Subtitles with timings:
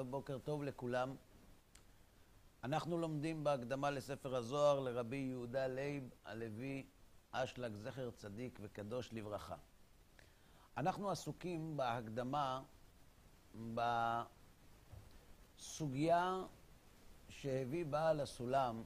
[0.00, 1.16] טוב, בוקר טוב לכולם.
[2.64, 6.86] אנחנו לומדים בהקדמה לספר הזוהר לרבי יהודה לייב הלוי
[7.30, 9.56] אשלג, זכר צדיק וקדוש לברכה.
[10.76, 12.62] אנחנו עסוקים בהקדמה
[15.58, 16.42] בסוגיה
[17.28, 18.82] שהביא בעל הסולם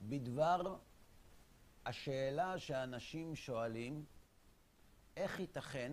[0.00, 0.76] בדבר
[1.86, 4.04] השאלה שאנשים שואלים,
[5.16, 5.92] איך ייתכן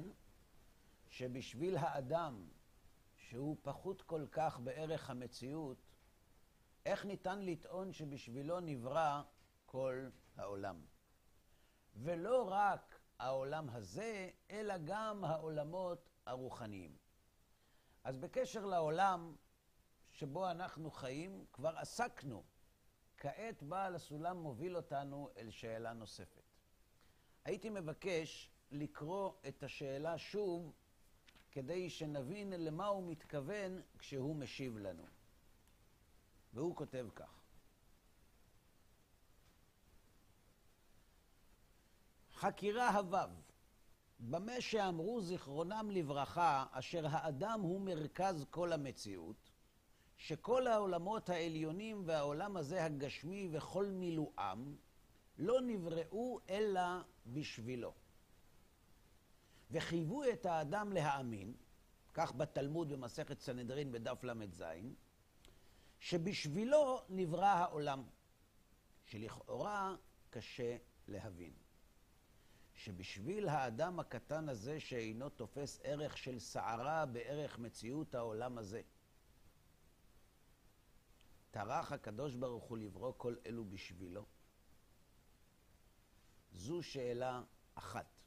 [1.09, 2.43] שבשביל האדם,
[3.29, 5.87] שהוא פחות כל כך בערך המציאות,
[6.85, 9.21] איך ניתן לטעון שבשבילו נברא
[9.65, 10.85] כל העולם?
[11.95, 16.97] ולא רק העולם הזה, אלא גם העולמות הרוחניים.
[18.03, 19.35] אז בקשר לעולם
[20.09, 22.43] שבו אנחנו חיים, כבר עסקנו.
[23.17, 26.43] כעת בעל הסולם מוביל אותנו אל שאלה נוספת.
[27.45, 30.73] הייתי מבקש לקרוא את השאלה שוב,
[31.51, 35.03] כדי שנבין למה הוא מתכוון כשהוא משיב לנו.
[36.53, 37.39] והוא כותב כך:
[42.33, 43.29] חקירה הוו,
[44.19, 49.49] במה שאמרו זיכרונם לברכה, אשר האדם הוא מרכז כל המציאות,
[50.17, 54.75] שכל העולמות העליונים והעולם הזה הגשמי וכל מילואם
[55.37, 56.81] לא נבראו אלא
[57.25, 57.93] בשבילו.
[59.71, 61.53] וחייבו את האדם להאמין,
[62.13, 64.63] כך בתלמוד במסכת סנהדרין בדף ל"ז,
[65.99, 68.03] שבשבילו נברא העולם,
[69.05, 69.95] שלכאורה
[70.29, 71.53] קשה להבין.
[72.73, 78.81] שבשביל האדם הקטן הזה שאינו תופס ערך של סערה בערך מציאות העולם הזה,
[81.51, 84.25] טרח הקדוש ברוך הוא לברוא כל אלו בשבילו?
[86.51, 87.41] זו שאלה
[87.75, 88.18] אחת.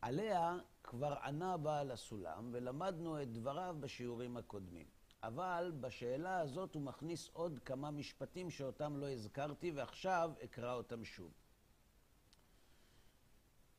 [0.00, 4.86] עליה כבר ענה בעל הסולם, ולמדנו את דבריו בשיעורים הקודמים.
[5.22, 11.32] אבל בשאלה הזאת הוא מכניס עוד כמה משפטים שאותם לא הזכרתי, ועכשיו אקרא אותם שוב.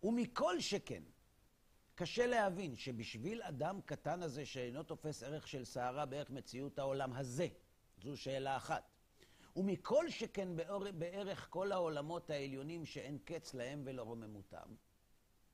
[0.04, 1.04] ומכל שכן,
[1.96, 7.48] קשה להבין שבשביל אדם קטן הזה שאינו תופס ערך של סערה בערך מציאות העולם הזה,
[7.98, 8.92] זו שאלה אחת.
[9.56, 10.50] ומכל שכן
[10.98, 14.76] בערך כל העולמות העליונים שאין קץ להם ולרוממותם,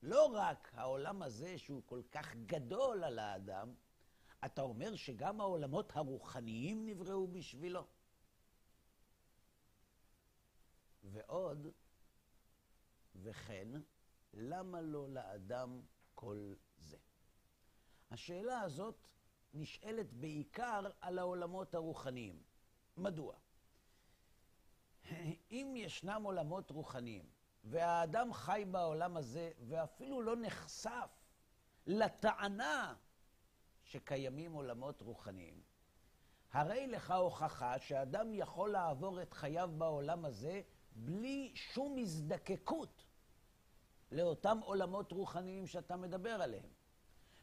[0.02, 3.74] לא רק העולם הזה שהוא כל כך גדול על האדם,
[4.44, 7.86] אתה אומר שגם העולמות הרוחניים נבראו בשבילו.
[11.02, 11.66] ועוד,
[13.14, 13.68] וכן,
[14.34, 15.82] למה לא לאדם
[16.14, 16.96] כל זה?
[18.10, 19.06] השאלה הזאת
[19.54, 22.42] נשאלת בעיקר על העולמות הרוחניים.
[22.96, 23.36] מדוע?
[25.50, 27.30] אם ישנם עולמות רוחניים,
[27.70, 31.10] והאדם חי בעולם הזה, ואפילו לא נחשף
[31.86, 32.94] לטענה
[33.82, 35.62] שקיימים עולמות רוחניים,
[36.52, 40.62] הרי לך הוכחה שאדם יכול לעבור את חייו בעולם הזה
[40.92, 43.04] בלי שום הזדקקות
[44.12, 46.68] לאותם עולמות רוחניים שאתה מדבר עליהם.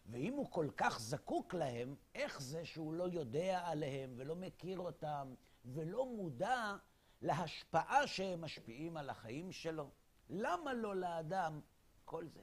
[0.05, 5.33] ואם הוא כל כך זקוק להם, איך זה שהוא לא יודע עליהם ולא מכיר אותם
[5.65, 6.75] ולא מודע
[7.21, 9.89] להשפעה שהם משפיעים על החיים שלו?
[10.29, 11.61] למה לא לאדם
[12.05, 12.41] כל זה?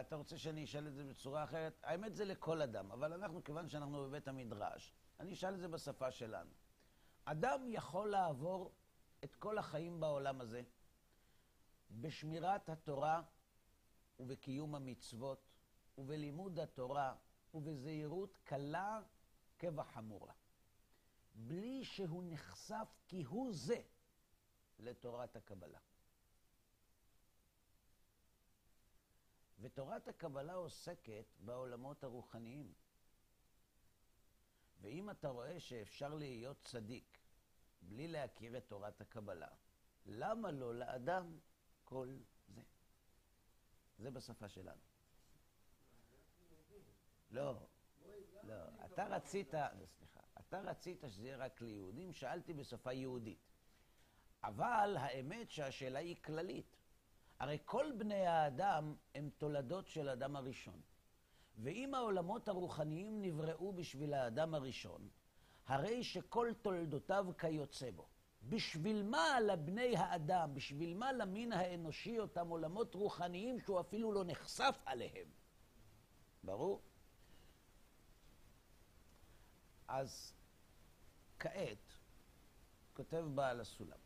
[0.00, 1.80] אתה רוצה שאני אשאל את זה בצורה אחרת?
[1.82, 6.10] האמת זה לכל אדם, אבל אנחנו, כיוון שאנחנו בבית המדרש, אני אשאל את זה בשפה
[6.10, 6.50] שלנו.
[7.24, 8.72] אדם יכול לעבור
[9.24, 10.62] את כל החיים בעולם הזה
[11.90, 13.22] בשמירת התורה
[14.18, 15.48] ובקיום המצוות
[15.98, 17.14] ובלימוד התורה
[17.54, 19.00] ובזהירות קלה
[19.58, 20.32] כבחמורה,
[21.34, 23.80] בלי שהוא נחשף כהוא זה
[24.78, 25.78] לתורת הקבלה.
[29.60, 32.72] ותורת הקבלה עוסקת בעולמות הרוחניים.
[34.80, 37.18] ואם אתה רואה שאפשר להיות צדיק
[37.82, 39.48] בלי להכיר את תורת הקבלה,
[40.06, 41.38] למה לא לאדם
[41.84, 42.18] כל
[42.48, 42.62] זה?
[43.98, 44.80] זה בשפה שלנו.
[47.30, 47.66] לא,
[48.42, 48.54] לא,
[48.84, 49.54] אתה רצית,
[49.86, 53.47] סליחה, אתה רצית שזה יהיה רק ליהודים, שאלתי בשפה יהודית.
[54.44, 56.76] אבל האמת שהשאלה היא כללית.
[57.38, 60.80] הרי כל בני האדם הם תולדות של האדם הראשון.
[61.58, 65.08] ואם העולמות הרוחניים נבראו בשביל האדם הראשון,
[65.66, 68.08] הרי שכל תולדותיו כיוצא בו.
[68.42, 74.78] בשביל מה לבני האדם, בשביל מה למין האנושי אותם עולמות רוחניים שהוא אפילו לא נחשף
[74.84, 75.28] עליהם?
[76.44, 76.82] ברור?
[79.88, 80.34] אז
[81.38, 81.96] כעת,
[82.94, 83.98] כותב בעל הסולם,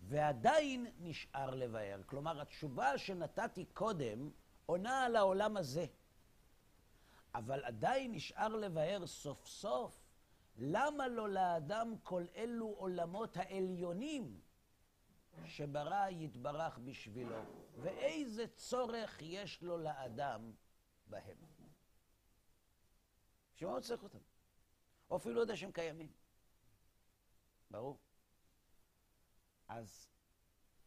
[0.00, 2.00] ועדיין נשאר לבאר.
[2.06, 4.30] כלומר, התשובה שנתתי קודם
[4.66, 5.86] עונה על העולם הזה.
[7.34, 10.00] אבל עדיין נשאר לבאר סוף סוף
[10.58, 14.40] למה לו לאדם כל אלו עולמות העליונים
[15.44, 17.36] שברא יתברך בשבילו,
[17.76, 20.52] ואיזה צורך יש לו לאדם
[21.06, 21.36] בהם.
[23.54, 24.18] בשביל הוא צריך אותם?
[25.10, 26.12] או אפילו לא יודע שהם קיימים.
[27.70, 27.98] ברור.
[29.70, 30.08] אז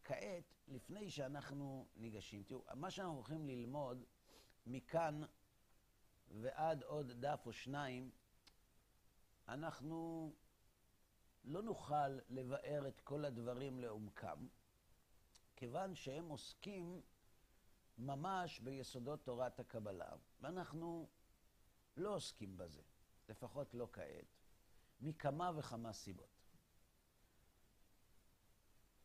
[0.04, 4.04] כעת, לפני שאנחנו ניגשים, תראו, מה שאנחנו הולכים ללמוד
[4.66, 5.20] מכאן
[6.30, 8.10] ועד עוד דף או שניים,
[9.48, 10.32] אנחנו
[11.44, 14.46] לא נוכל לבאר את כל הדברים לעומקם,
[15.56, 17.02] כיוון שהם עוסקים
[17.98, 21.08] ממש ביסודות תורת הקבלה, ואנחנו
[21.96, 22.82] לא עוסקים בזה,
[23.28, 24.36] לפחות לא כעת,
[25.00, 26.33] מכמה וכמה סיבות.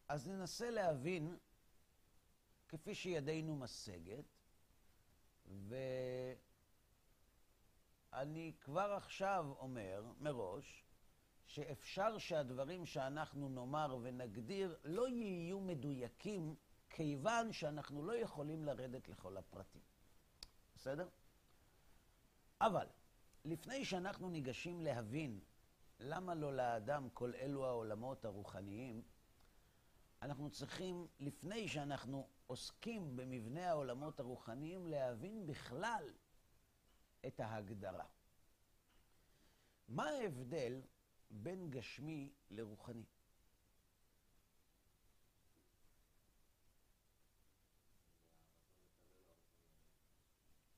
[0.09, 1.37] אז ננסה להבין,
[2.67, 4.25] כפי שידינו משגת,
[8.11, 10.85] ואני כבר עכשיו אומר מראש,
[11.45, 16.55] שאפשר שהדברים שאנחנו נאמר ונגדיר לא יהיו מדויקים,
[16.89, 19.81] כיוון שאנחנו לא יכולים לרדת לכל הפרטים.
[20.75, 21.09] בסדר?
[22.61, 22.87] אבל
[23.45, 25.39] לפני שאנחנו ניגשים להבין
[25.99, 29.01] למה לא לאדם כל אלו העולמות הרוחניים,
[30.21, 36.13] אנחנו צריכים, לפני שאנחנו עוסקים במבנה העולמות הרוחניים, להבין בכלל
[37.27, 38.05] את ההגדרה.
[39.87, 40.81] מה ההבדל
[41.31, 43.05] בין גשמי לרוחני?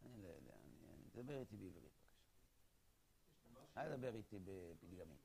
[0.06, 1.10] אני לא יודע, אני...
[1.12, 1.84] תדבר איתי בעברית
[3.54, 3.82] בבקשה.
[3.82, 5.21] אל תדבר איתי בפתגמים.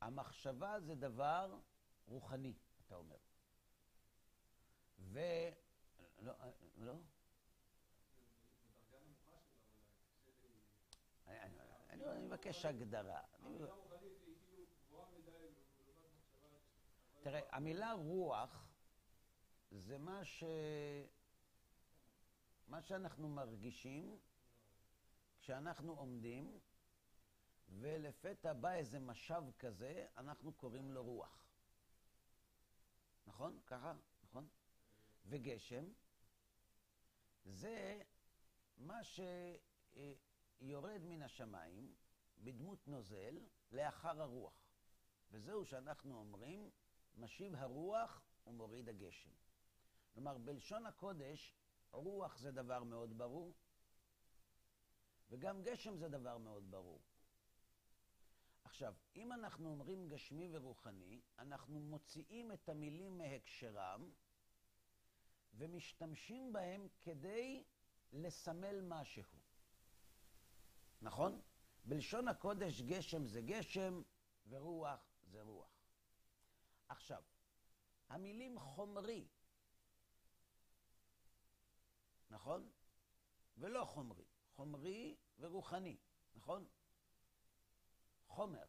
[0.00, 1.58] המחשבה זה דבר
[2.06, 2.54] רוחני,
[2.86, 3.16] אתה אומר.
[4.98, 5.20] ו...
[6.20, 6.32] לא,
[6.76, 6.94] לא?
[11.90, 13.20] אני מבקש הגדרה.
[17.20, 18.68] תראה, המילה רוח
[19.70, 20.44] זה מה ש...
[22.68, 24.18] מה שאנחנו מרגישים
[25.40, 26.58] כשאנחנו עומדים
[27.68, 31.38] ולפתע בא איזה משב כזה, אנחנו קוראים לו רוח.
[33.26, 33.60] נכון?
[33.66, 33.94] ככה?
[34.22, 34.48] נכון?
[35.26, 35.84] וגשם
[37.44, 38.02] זה
[38.76, 41.94] מה שיורד מן השמיים
[42.38, 43.38] בדמות נוזל
[43.72, 44.68] לאחר הרוח.
[45.30, 46.70] וזהו שאנחנו אומרים,
[47.16, 49.30] משיב הרוח ומוריד הגשם.
[50.14, 51.54] כלומר, בלשון הקודש,
[51.90, 53.54] רוח זה דבר מאוד ברור,
[55.30, 57.00] וגם גשם זה דבר מאוד ברור.
[58.68, 64.10] עכשיו, אם אנחנו אומרים גשמי ורוחני, אנחנו מוציאים את המילים מהקשרם
[65.54, 67.64] ומשתמשים בהם כדי
[68.12, 69.38] לסמל משהו.
[71.02, 71.40] נכון?
[71.84, 74.02] בלשון הקודש גשם זה גשם
[74.48, 75.70] ורוח זה רוח.
[76.88, 77.22] עכשיו,
[78.08, 79.28] המילים חומרי,
[82.30, 82.70] נכון?
[83.58, 84.24] ולא חומרי.
[84.56, 85.96] חומרי ורוחני,
[86.34, 86.68] נכון?
[88.38, 88.64] חומר.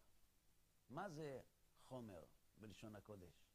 [0.90, 1.42] מה זה
[1.84, 2.24] חומר
[2.58, 3.46] בלשון הקודש?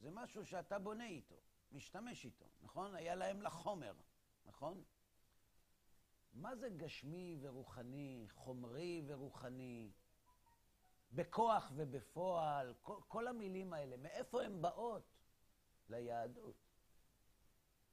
[0.00, 1.40] זה משהו שאתה בונה איתו,
[1.72, 2.94] משתמש איתו, נכון?
[2.94, 3.94] היה להם לחומר,
[4.44, 4.84] נכון?
[6.32, 9.92] מה זה גשמי ורוחני, חומרי ורוחני,
[11.12, 15.16] בכוח ובפועל, כל, כל המילים האלה, מאיפה הן באות
[15.88, 16.56] ליהדות?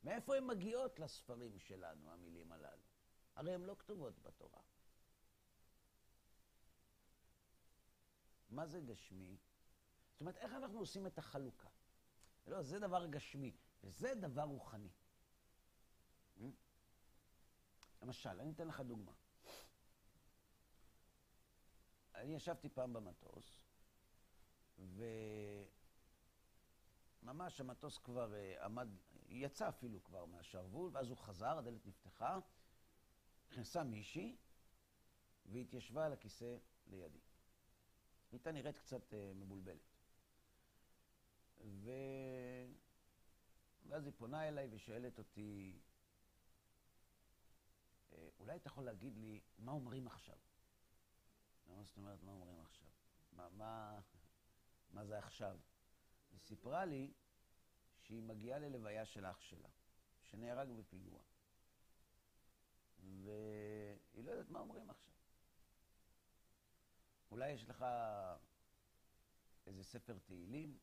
[0.03, 2.46] מאיפה הן מגיעות לספרים שלנו, המילים?
[3.38, 4.62] הרי הן לא כתובות בתורה.
[8.50, 9.38] מה זה גשמי?
[10.12, 11.70] זאת אומרת, איך אנחנו עושים את החלוקה?
[12.48, 14.89] לא, זה דבר גשמי, וזה דבר רוחני.
[16.38, 16.41] Hmm?
[18.01, 19.12] למשל, אני אתן לך דוגמה.
[22.15, 23.63] אני ישבתי פעם במטוס,
[27.24, 28.88] וממש המטוס כבר uh, עמד,
[29.29, 32.39] יצא אפילו כבר מהשרוול, ואז הוא חזר, הדלת נפתחה,
[33.51, 34.35] נכנסה מישהי
[35.45, 37.19] והתיישבה על הכיסא לידי.
[38.31, 39.97] הייתה נראית קצת uh, מבולבלת.
[41.63, 41.91] ו...
[43.87, 45.79] ואז היא פונה אליי ושואלת אותי,
[48.13, 50.37] אה, אולי אתה יכול להגיד לי מה אומרים עכשיו?
[51.67, 52.87] מה זאת אומרת מה אומרים עכשיו?
[53.31, 53.99] מה, מה,
[54.89, 55.59] מה זה עכשיו?
[56.31, 57.13] היא סיפרה לי
[57.97, 59.69] שהיא מגיעה ללוויה של אח שלה,
[60.21, 61.21] שנהרג בפיגוע.
[63.23, 65.11] והיא לא יודעת מה אומרים עכשיו.
[67.31, 67.85] אולי יש לך
[69.67, 70.77] איזה ספר תהילים.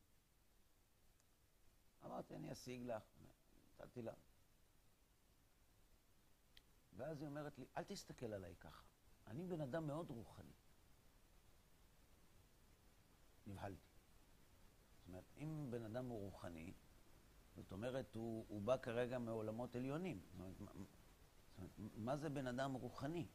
[2.05, 3.03] אמרתי, אני אשיג לך.
[3.81, 4.13] נתתי לה.
[6.97, 8.85] ואז היא אומרת לי, אל תסתכל עליי ככה.
[9.27, 10.53] אני בן אדם מאוד רוחני.
[13.47, 13.89] נבהלתי.
[14.99, 16.73] זאת אומרת, אם בן אדם הוא רוחני,
[17.57, 20.21] זאת אומרת, הוא, הוא בא כרגע מעולמות עליונים.
[20.25, 20.77] זאת אומרת,
[21.59, 23.27] אומרת, מה זה בן אדם רוחני?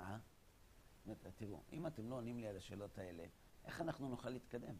[0.00, 0.18] אה?
[1.36, 3.24] תראו, אם אתם לא עונים לי על השאלות האלה,
[3.64, 4.76] איך אנחנו נוכל להתקדם?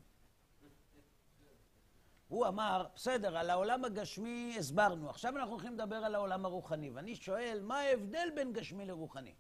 [2.29, 6.91] הוא אמר, בסדר, על העולם הגשמי הסברנו, עכשיו אנחנו הולכים לדבר על העולם הרוחני.
[6.91, 9.35] ואני שואל, מה ההבדל בין גשמי לרוחני?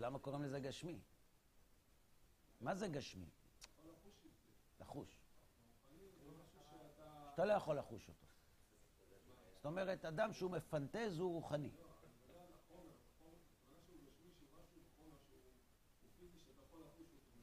[0.00, 0.98] למה קוראים לזה גשמי?
[2.60, 3.30] מה זה גשמי?
[4.80, 5.08] לחוש.
[7.34, 8.26] אתה לא יכול לחוש אותו.
[9.56, 11.70] זאת אומרת, אדם שהוא מפנטז הוא רוחני.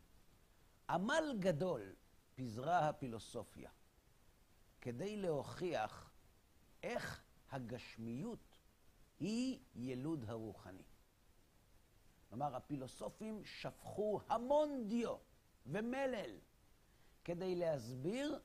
[0.88, 1.94] עמל גדול
[2.34, 3.70] פיזרה הפילוסופיה
[4.80, 6.10] כדי להוכיח
[6.82, 8.58] איך הגשמיות
[9.18, 10.82] היא ילוד הרוחני.
[12.28, 15.16] כלומר, הפילוסופים שפכו המון דיו
[15.66, 16.38] ומלל
[17.24, 18.40] כדי להסביר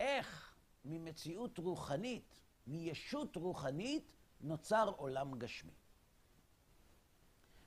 [0.00, 5.72] איך ממציאות רוחנית, מישות רוחנית, נוצר עולם גשמי.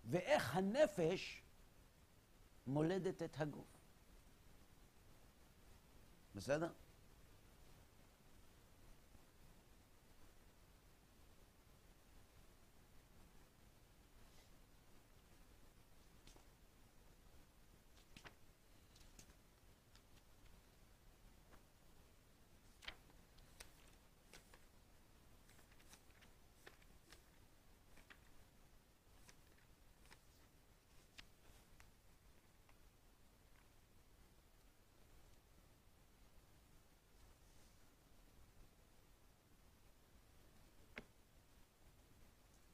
[0.10, 1.42] ואיך הנפש
[2.68, 3.78] מולדת את הגוף.
[6.36, 6.72] בסדר?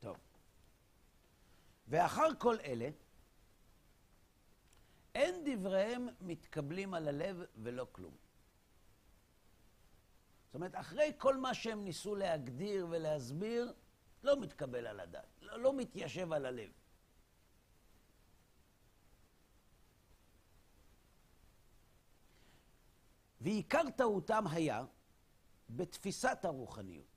[0.03, 0.17] טוב.
[1.93, 2.89] ואחר כל אלה,
[5.15, 8.15] אין דבריהם מתקבלים על הלב ולא כלום.
[10.45, 13.73] זאת אומרת, אחרי כל מה שהם ניסו להגדיר ולהסביר,
[14.23, 16.71] לא מתקבל על הדעת, לא, לא מתיישב על הלב.
[23.41, 24.85] ועיקר טעותם היה
[25.69, 27.12] בתפיסת הרוחניות.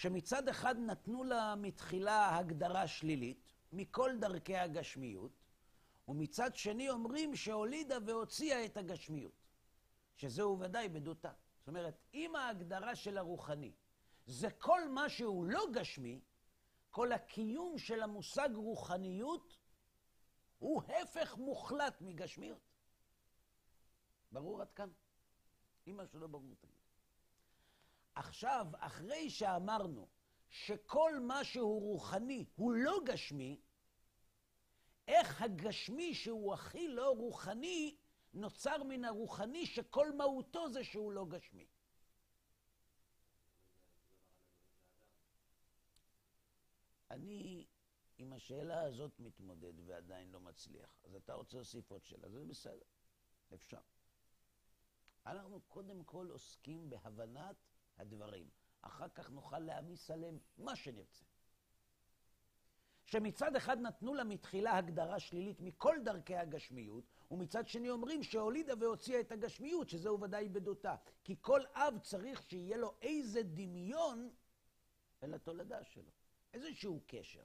[0.00, 5.32] שמצד אחד נתנו לה מתחילה הגדרה שלילית מכל דרכי הגשמיות,
[6.08, 9.32] ומצד שני אומרים שהולידה והוציאה את הגשמיות,
[10.16, 11.32] שזהו ודאי בדותה.
[11.58, 13.72] זאת אומרת, אם ההגדרה של הרוחני
[14.26, 16.20] זה כל מה שהוא לא גשמי,
[16.90, 19.58] כל הקיום של המושג רוחניות
[20.58, 22.70] הוא הפך מוחלט מגשמיות.
[24.32, 24.88] ברור עד כאן?
[25.86, 26.79] אם משהו לא ברור, תגיד.
[28.20, 30.08] עכשיו, אחרי שאמרנו
[30.48, 33.60] שכל מה שהוא רוחני הוא לא גשמי,
[35.08, 37.96] איך הגשמי שהוא הכי לא רוחני
[38.32, 41.66] נוצר מן הרוחני שכל מהותו זה שהוא לא גשמי.
[47.10, 47.66] אני
[48.18, 51.00] עם השאלה הזאת מתמודד ועדיין לא מצליח.
[51.04, 52.86] אז אתה רוצה להוסיף עוד שאלה, זה בסדר,
[53.54, 53.80] אפשר.
[55.26, 57.69] אנחנו קודם כל עוסקים בהבנת
[58.00, 58.48] הדברים.
[58.82, 61.24] אחר כך נוכל להעמיס עליהם מה שנרצה.
[63.04, 69.20] שמצד אחד נתנו לה מתחילה הגדרה שלילית מכל דרכי הגשמיות, ומצד שני אומרים שהולידה והוציאה
[69.20, 70.96] את הגשמיות, שזהו ודאי בדותה.
[71.24, 74.30] כי כל אב צריך שיהיה לו איזה דמיון
[75.22, 76.10] אל התולדה שלו,
[76.54, 77.44] איזשהו קשר.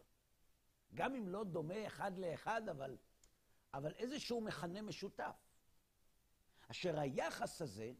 [0.93, 2.97] גם אם לא דומה אחד לאחד, אבל,
[3.74, 5.35] אבל איזשהו מכנה משותף.
[6.71, 7.93] אשר היחס הזה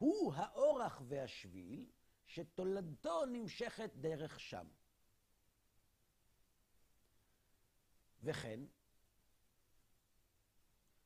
[0.00, 1.86] הוא האורח והשביל
[2.26, 4.66] שתולדתו נמשכת דרך שם.
[8.22, 8.60] וכן,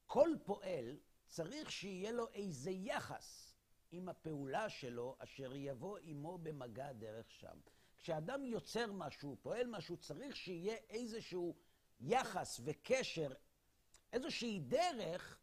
[0.07, 3.55] כל פועל צריך שיהיה לו איזה יחס
[3.91, 7.59] עם הפעולה שלו, אשר יבוא עמו במגע דרך שם.
[7.99, 11.57] כשאדם יוצר משהו, פועל משהו, צריך שיהיה איזשהו
[12.01, 13.33] יחס וקשר,
[14.13, 15.39] איזושהי דרך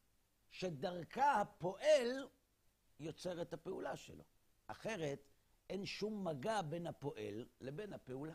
[0.49, 2.27] שדרכה הפועל
[3.01, 4.23] יוצר את הפעולה שלו.
[4.67, 5.29] אחרת,
[5.69, 8.33] אין שום מגע בין הפועל לבין הפעולה.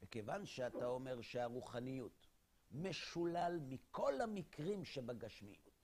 [0.00, 2.26] וכיוון שאתה אומר שהרוחניות
[2.70, 5.82] משולל מכל המקרים שבגשמיות,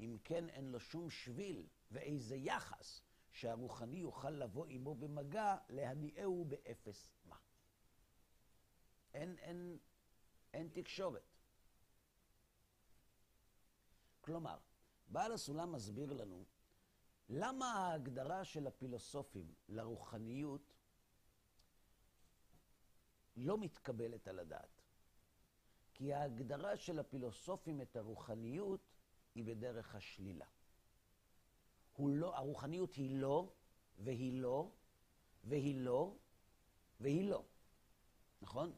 [0.00, 7.12] אם כן אין לו שום שביל ואיזה יחס שהרוחני יוכל לבוא עמו במגע, להניעהו באפס
[7.24, 7.36] מה.
[9.14, 9.78] אין, אין,
[10.52, 11.37] אין תקשורת.
[14.28, 14.58] כלומר,
[15.08, 16.44] בעל הסולם מסביר לנו
[17.28, 20.72] למה ההגדרה של הפילוסופים לרוחניות
[23.36, 24.82] לא מתקבלת על הדעת.
[25.94, 28.80] כי ההגדרה של הפילוסופים את הרוחניות
[29.34, 30.46] היא בדרך השלילה.
[31.92, 33.52] הוא לא, הרוחניות היא לא,
[33.98, 34.70] והיא לא,
[35.44, 36.16] והיא לא,
[37.00, 37.44] והיא לא.
[38.42, 38.72] נכון?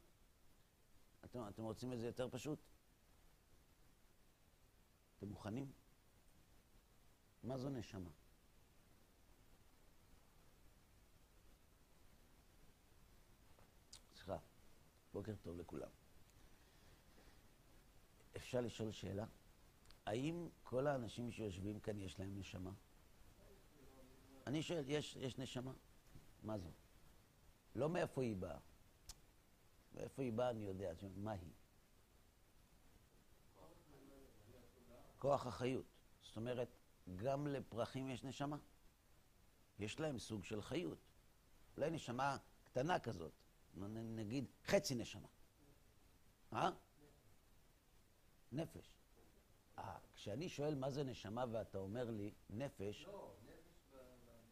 [1.24, 2.69] אתם, אתם רוצים את זה יותר פשוט?
[5.20, 5.72] אתם מוכנים?
[7.42, 8.10] מה זו נשמה?
[14.14, 14.36] סליחה,
[15.12, 15.88] בוקר טוב לכולם.
[18.36, 19.26] אפשר לשאול שאלה?
[20.06, 22.72] האם כל האנשים שיושבים כאן יש להם נשמה?
[24.46, 25.72] אני שואל, יש, יש נשמה?
[26.42, 26.70] מה זו?
[27.74, 28.58] לא מאיפה היא באה.
[29.94, 31.52] מאיפה היא באה אני יודע, מה היא?
[35.20, 35.84] כוח החיות.
[36.22, 36.68] זאת אומרת,
[37.16, 38.56] גם לפרחים יש נשמה.
[39.78, 40.98] יש להם סוג של חיות.
[41.76, 43.32] אולי נשמה קטנה כזאת,
[43.74, 45.28] נגיד חצי נשמה.
[46.52, 46.70] אה?
[48.52, 48.92] נפש.
[49.78, 53.06] אה, כשאני שואל מה זה נשמה ואתה אומר לי נפש...
[53.06, 53.98] לא, נפש.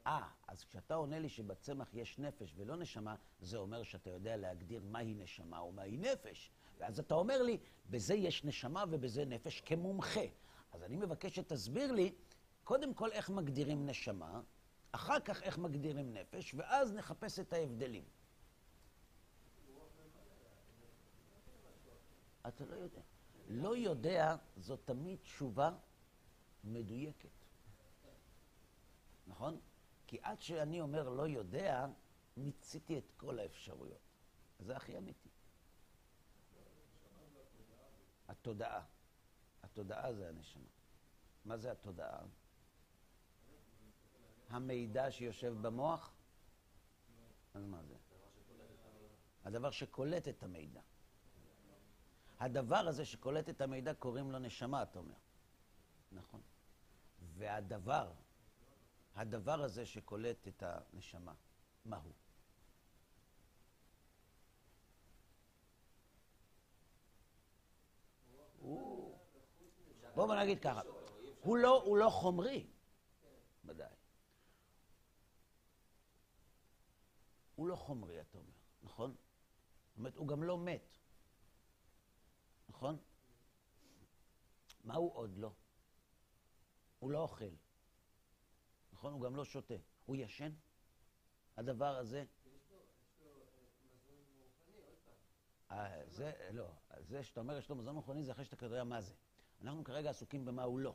[0.07, 4.83] אה, אז כשאתה עונה לי שבצמח יש נפש ולא נשמה, זה אומר שאתה יודע להגדיר
[4.85, 6.51] מהי נשמה או מהי נפש.
[6.79, 7.59] ואז אתה אומר לי,
[7.91, 10.21] בזה יש נשמה ובזה נפש כמומחה.
[10.73, 12.15] אז אני מבקש שתסביר לי,
[12.65, 14.41] קודם כל איך מגדירים נשמה,
[14.93, 18.05] אחר כך איך מגדירים נפש, ואז נחפש את ההבדלים.
[22.49, 23.01] אתה לא יודע.
[23.49, 25.71] לא יודע, זו תמיד תשובה
[26.65, 27.29] מדויקת.
[29.27, 29.61] נכון?
[30.07, 31.87] כי עד שאני אומר לא יודע,
[32.37, 34.01] מיציתי את כל האפשרויות.
[34.59, 35.29] זה הכי אמיתי.
[38.29, 38.85] התודעה.
[39.79, 40.63] התודעה זה הנשמה.
[41.45, 42.21] מה זה התודעה?
[44.49, 46.13] המידע שיושב במוח?
[47.55, 47.95] אז מה זה?
[49.45, 50.81] הדבר שקולט את המידע.
[52.39, 55.15] הדבר הזה שקולט את המידע קוראים לו נשמה, אתה אומר.
[56.13, 56.41] נכון.
[57.37, 58.13] והדבר,
[59.15, 61.35] הדבר הזה שקולט את הנשמה,
[61.85, 62.13] מה הוא?
[70.19, 70.83] בואו נגיד ככה,
[71.41, 72.67] הוא לא, הוא לא חומרי,
[73.65, 73.95] ודאי.
[77.55, 78.53] הוא לא חומרי, אתה אומר,
[78.83, 79.11] נכון?
[79.11, 80.99] זאת אומרת, הוא גם לא מת,
[82.69, 82.99] נכון?
[84.85, 85.53] מה הוא עוד לא?
[86.99, 87.55] הוא לא אוכל,
[88.93, 89.13] נכון?
[89.13, 89.75] הוא גם לא שותה.
[90.07, 90.53] הוא ישן?
[91.57, 92.25] הדבר הזה...
[95.71, 99.01] אה, זה, לא, זה שאתה אומר יש לו מזון רוחני זה אחרי שאתה יודע מה
[99.01, 99.15] זה.
[99.63, 100.95] אנחנו כרגע עסוקים במה הוא לא.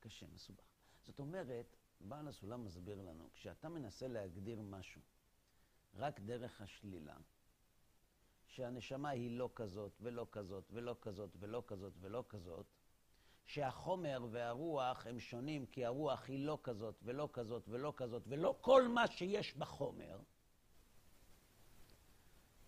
[0.00, 0.64] קשה, מסובך.
[1.02, 5.02] זאת אומרת, בעל הסולם מסביר לנו, כשאתה מנסה להגדיר משהו
[5.94, 7.16] רק דרך השלילה,
[8.46, 12.66] שהנשמה היא לא כזאת, ולא כזאת, ולא כזאת, ולא כזאת, ולא כזאת,
[13.44, 18.88] שהחומר והרוח הם שונים, כי הרוח היא לא כזאת, ולא כזאת, ולא כזאת, ולא כל
[18.88, 20.20] מה שיש בחומר,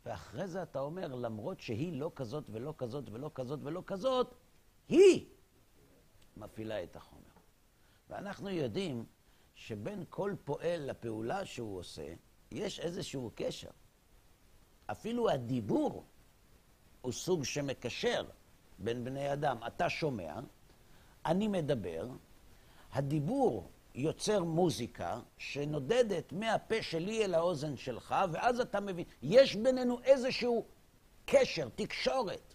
[0.06, 4.34] ואחרי זה אתה אומר, למרות שהיא לא כזאת ולא כזאת ולא כזאת ולא כזאת,
[4.88, 5.26] היא
[6.36, 7.22] מפעילה את החומר.
[8.10, 9.04] ואנחנו יודעים
[9.54, 12.14] שבין כל פועל לפעולה שהוא עושה,
[12.50, 13.70] יש איזשהו קשר.
[14.86, 16.04] אפילו הדיבור
[17.00, 18.24] הוא סוג שמקשר
[18.78, 19.58] בין בני אדם.
[19.66, 20.40] אתה שומע,
[21.26, 22.08] אני מדבר,
[22.92, 30.66] הדיבור יוצר מוזיקה שנודדת מהפה שלי אל האוזן שלך, ואז אתה מבין, יש בינינו איזשהו
[31.24, 32.54] קשר, תקשורת.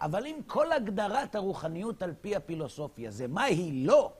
[0.00, 4.12] אבל אם כל הגדרת הרוחניות על פי הפילוסופיה זה מה היא לא,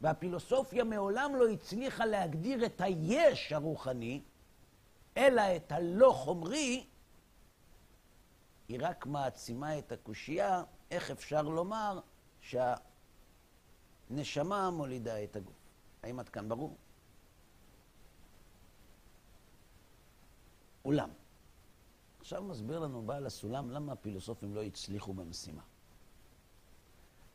[0.00, 4.22] והפילוסופיה מעולם לא הצליחה להגדיר את היש הרוחני,
[5.16, 6.86] אלא את הלא חומרי,
[8.68, 12.00] היא רק מעצימה את הקושייה, איך אפשר לומר
[14.08, 15.56] שהנשמה מולידה את הגוף.
[16.02, 16.76] האם עד כאן ברור?
[20.84, 21.10] אולם,
[22.20, 25.62] עכשיו מסביר לנו בעל הסולם למה הפילוסופים לא הצליחו במשימה.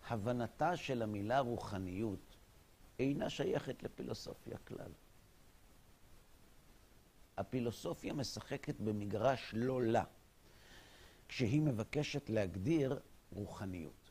[0.07, 2.37] הבנתה של המילה רוחניות
[2.99, 4.91] אינה שייכת לפילוסופיה כלל.
[7.37, 10.03] הפילוסופיה משחקת במגרש לא לה,
[11.27, 12.99] כשהיא מבקשת להגדיר
[13.31, 14.02] רוחניות.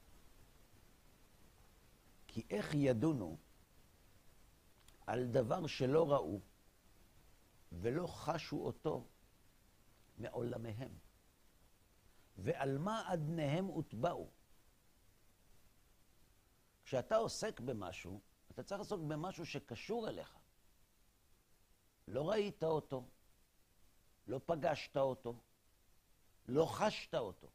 [2.32, 3.36] כי איך ידונו
[5.06, 6.40] על דבר שלא ראו
[7.72, 9.06] ולא חשו אותו
[10.18, 10.98] מעולמיהם?
[12.38, 14.30] ועל מה אדניהם הוטבעו?
[16.84, 20.38] כשאתה עוסק במשהו, אתה צריך לעסוק במשהו שקשור אליך.
[22.08, 23.08] לא ראית אותו,
[24.26, 25.40] לא פגשת אותו,
[26.48, 27.48] לא חשת אותו.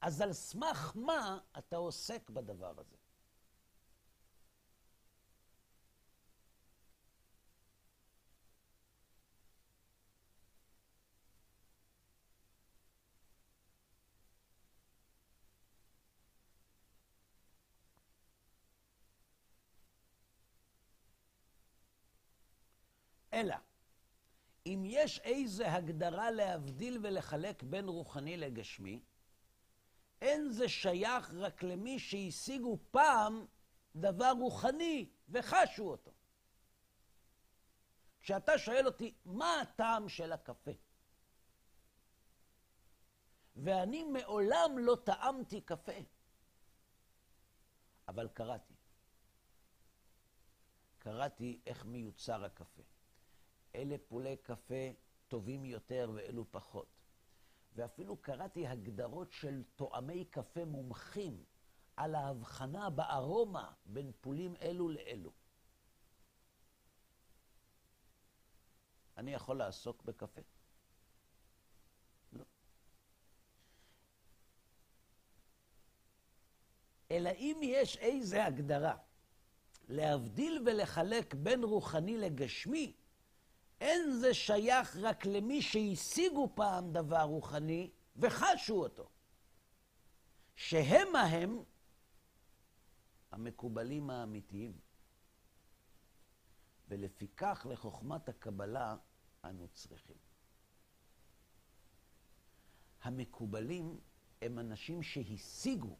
[0.00, 2.95] אז על סמך מה אתה עוסק בדבר הזה?
[23.36, 23.56] אלא,
[24.66, 29.00] אם יש איזו הגדרה להבדיל ולחלק בין רוחני לגשמי,
[30.20, 33.46] אין זה שייך רק למי שהשיגו פעם
[33.96, 36.10] דבר רוחני וחשו אותו.
[38.20, 40.70] כשאתה שואל אותי, מה הטעם של הקפה?
[43.56, 45.92] ואני מעולם לא טעמתי קפה,
[48.08, 48.74] אבל קראתי.
[50.98, 52.82] קראתי איך מיוצר הקפה.
[53.76, 54.90] אלה פולי קפה
[55.28, 56.86] טובים יותר ואלו פחות.
[57.74, 61.44] ואפילו קראתי הגדרות של טועמי קפה מומחים
[61.96, 65.32] על ההבחנה בארומה בין פולים אלו לאלו.
[69.16, 70.40] אני יכול לעסוק בקפה?
[72.32, 72.44] לא.
[77.10, 78.96] אלא אם יש איזו הגדרה
[79.88, 82.96] להבדיל ולחלק בין רוחני לגשמי,
[83.80, 89.08] אין זה שייך רק למי שהשיגו פעם דבר רוחני וחשו אותו.
[90.56, 91.62] שהם ההם
[93.30, 94.78] המקובלים האמיתיים.
[96.88, 98.96] ולפיכך לחוכמת הקבלה
[99.44, 100.16] אנו צריכים.
[103.02, 104.00] המקובלים
[104.42, 105.96] הם אנשים שהשיגו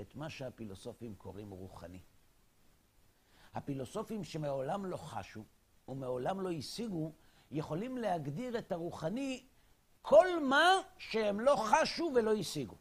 [0.00, 2.02] את מה שהפילוסופים קוראים רוחני.
[3.54, 5.44] הפילוסופים שמעולם לא חשו,
[5.88, 7.12] ומעולם לא השיגו,
[7.50, 9.46] יכולים להגדיר את הרוחני
[10.02, 12.76] כל מה שהם לא חשו ולא השיגו.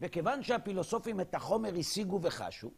[0.00, 2.70] וכיוון שהפילוסופים את החומר השיגו וחשו,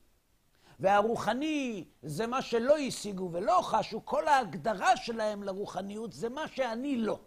[0.81, 7.21] והרוחני זה מה שלא השיגו ולא חשו, כל ההגדרה שלהם לרוחניות זה מה שאני לא.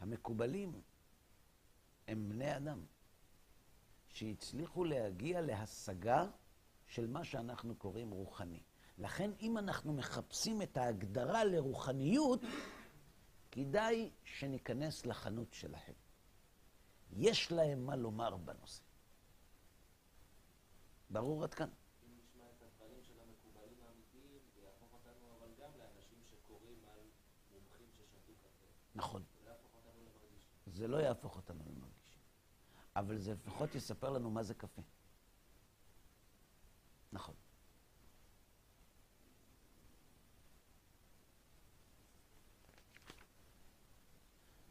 [0.00, 0.80] המקובלים
[2.08, 2.84] הם בני אדם
[4.08, 6.26] שהצליחו להגיע להשגה
[6.90, 8.62] של מה שאנחנו קוראים רוחני.
[8.98, 12.40] לכן, אם אנחנו מחפשים את ההגדרה לרוחניות,
[13.50, 15.94] כדאי שניכנס לחנות שלהם.
[17.12, 18.82] יש להם מה לומר בנושא.
[21.10, 21.68] ברור עד כאן?
[28.94, 29.22] נכון.
[29.46, 29.52] לא.
[30.66, 32.20] זה לא יהפוך אותנו למרגישים.
[32.96, 34.82] אבל זה לפחות יספר לנו מה זה קפה.
[37.12, 37.34] נכון.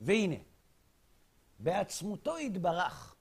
[0.01, 0.35] והנה,
[1.59, 3.15] בעצמותו יתברך,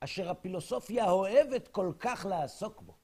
[0.00, 2.94] אשר הפילוסופיה אוהבת כל כך לעסוק בו,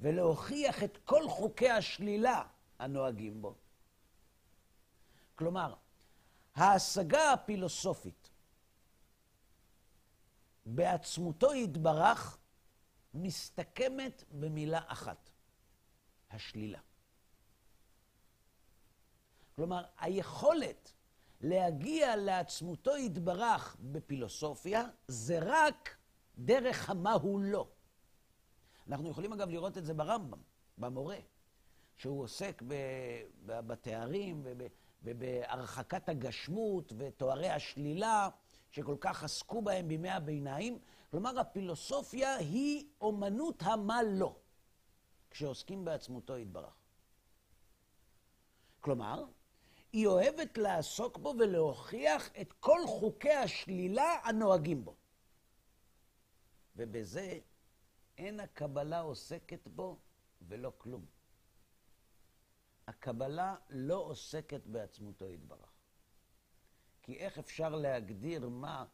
[0.00, 2.42] ולהוכיח את כל חוקי השלילה
[2.78, 3.54] הנוהגים בו.
[5.34, 5.74] כלומר,
[6.54, 8.30] ההשגה הפילוסופית
[10.66, 12.38] בעצמותו יתברך
[13.14, 15.30] מסתכמת במילה אחת,
[16.30, 16.78] השלילה.
[19.56, 20.92] כלומר, היכולת
[21.40, 25.96] להגיע לעצמותו יתברך בפילוסופיה זה רק
[26.38, 27.68] דרך המה הוא לא.
[28.88, 30.38] אנחנו יכולים אגב לראות את זה ברמב"ם,
[30.78, 31.18] במורה.
[31.96, 32.62] שהוא עוסק
[33.46, 34.62] בתארים וב,
[35.02, 38.28] ובהרחקת הגשמות ותוארי השלילה,
[38.70, 40.78] שכל כך עסקו בהם בימי הביניים.
[41.12, 44.36] כלומר, הפילוסופיה היא אומנות המה לא,
[45.30, 46.74] כשעוסקים בעצמותו יתברך.
[48.80, 49.24] כלומר,
[49.92, 54.96] היא אוהבת לעסוק בו ולהוכיח את כל חוקי השלילה הנוהגים בו.
[56.76, 57.38] ובזה
[58.18, 59.98] אין הקבלה עוסקת בו
[60.42, 61.06] ולא כלום.
[62.86, 65.72] הקבלה לא עוסקת בעצמותו יתברך.
[67.02, 68.84] כי איך אפשר להגדיר מה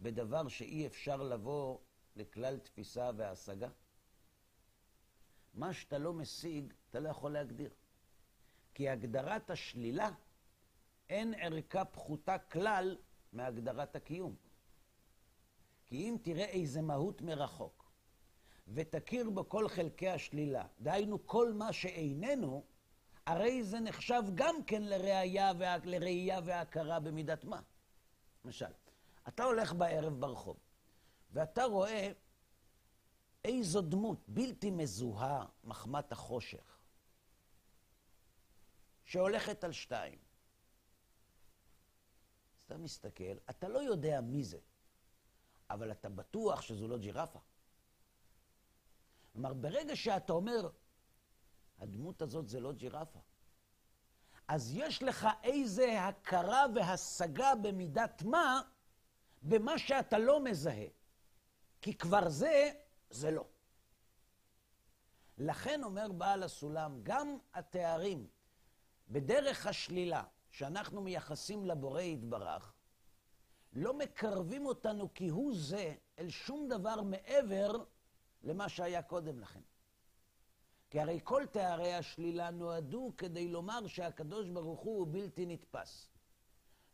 [0.00, 1.78] בדבר שאי אפשר לבוא
[2.16, 3.68] לכלל תפיסה והשגה?
[5.54, 7.70] מה שאתה לא משיג, אתה לא יכול להגדיר.
[8.74, 10.10] כי הגדרת השלילה
[11.10, 12.96] אין ערכה פחותה כלל
[13.32, 14.34] מהגדרת הקיום.
[15.86, 17.92] כי אם תראה איזה מהות מרחוק,
[18.68, 22.64] ותכיר בו כל חלקי השלילה, דהיינו כל מה שאיננו,
[23.26, 25.76] הרי זה נחשב גם כן לראייה, וה...
[25.84, 27.60] לראייה והכרה במידת מה.
[28.44, 28.66] למשל,
[29.34, 30.56] אתה הולך בערב ברחוב,
[31.30, 32.12] ואתה רואה
[33.44, 36.78] איזו דמות בלתי מזוהה מחמת החושך,
[39.04, 40.18] שהולכת על שתיים.
[42.52, 44.58] אז אתה מסתכל, אתה לא יודע מי זה,
[45.70, 47.38] אבל אתה בטוח שזו לא ג'ירפה.
[49.32, 50.70] כלומר, ברגע שאתה אומר,
[51.78, 53.20] הדמות הזאת זה לא ג'ירפה,
[54.48, 58.62] אז יש לך איזה הכרה והשגה במידת מה,
[59.42, 60.86] במה שאתה לא מזהה.
[61.82, 62.70] כי כבר זה,
[63.10, 63.44] זה לא.
[65.38, 68.26] לכן אומר בעל הסולם, גם התארים
[69.08, 72.74] בדרך השלילה שאנחנו מייחסים לבורא יתברך,
[73.72, 77.84] לא מקרבים אותנו כהוא זה אל שום דבר מעבר
[78.42, 79.60] למה שהיה קודם לכן.
[80.90, 86.09] כי הרי כל תארי השלילה נועדו כדי לומר שהקדוש ברוך הוא בלתי נתפס.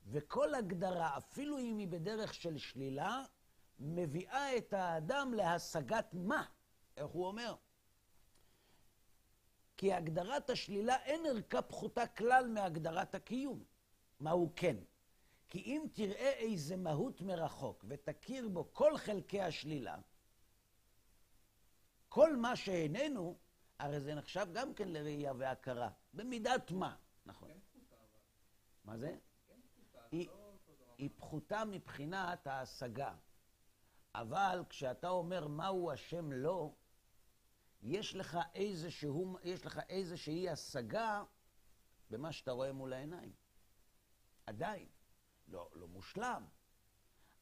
[0.06, 3.24] וכל הגדרה, אפילו אם היא בדרך של שלילה,
[3.78, 6.44] מביאה את האדם להשגת מה?
[6.96, 7.54] איך הוא אומר?
[9.76, 13.64] כי הגדרת השלילה אין ערכה פחותה כלל מהגדרת הקיום.
[14.20, 14.76] מה הוא כן?
[15.48, 19.98] כי אם תראה איזה מהות מרחוק ותכיר בו כל חלקי השלילה,
[22.08, 23.38] כל מה שאיננו,
[23.78, 25.90] הרי זה נחשב גם כן לראייה והכרה.
[26.14, 27.48] במידת מה, נכון.
[27.48, 27.78] כן.
[28.84, 29.16] מה זה?
[29.48, 30.52] כן פחותה, היא, לא
[30.98, 33.14] היא פחותה מבחינת ההשגה.
[34.14, 36.74] אבל כשאתה אומר מהו השם לא,
[37.82, 41.22] יש לך, איזשהו, יש לך איזושהי השגה
[42.10, 43.32] במה שאתה רואה מול העיניים.
[44.46, 44.88] עדיין.
[45.48, 46.46] לא, לא מושלם.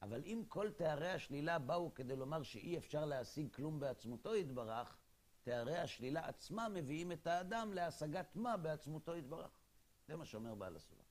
[0.03, 4.99] אבל אם כל תארי השלילה באו כדי לומר שאי אפשר להשיג כלום בעצמותו יתברך,
[5.43, 9.61] תארי השלילה עצמם מביאים את האדם להשגת מה בעצמותו יתברך.
[10.09, 11.04] זה מה שאומר בעל הסולם.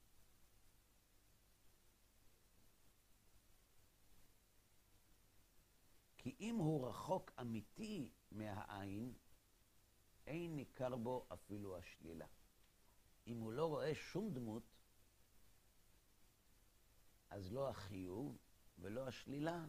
[6.24, 9.14] כי אם הוא רחוק אמיתי מהעין,
[10.28, 12.26] אין ניכר בו אפילו השלילה.
[13.28, 14.64] אם הוא לא רואה שום דמות,
[17.30, 18.38] אז לא החיוב
[18.80, 19.66] ולא השלילה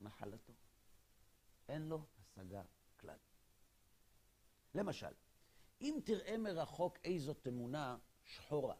[0.00, 0.52] נחלתו.
[1.68, 2.62] אין לו השגה
[3.00, 3.18] כלל.
[4.74, 5.14] למשל,
[5.80, 8.76] אם תראה מרחוק איזו תמונה שחורה,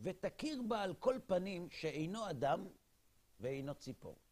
[0.00, 2.68] ותכיר בה על כל פנים שאינו אדם
[3.40, 4.23] ואינו ציפור.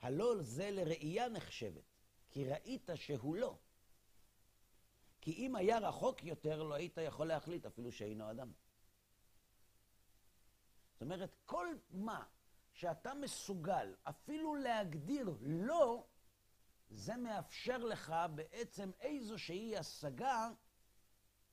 [0.00, 1.84] הלא זה לראייה נחשבת,
[2.30, 3.58] כי ראית שהוא לא.
[5.20, 8.52] כי אם היה רחוק יותר, לא היית יכול להחליט אפילו שאינו אדם.
[10.92, 12.24] זאת אומרת, כל מה
[12.72, 16.06] שאתה מסוגל אפילו להגדיר לא,
[16.90, 20.50] זה מאפשר לך בעצם איזושהי השגה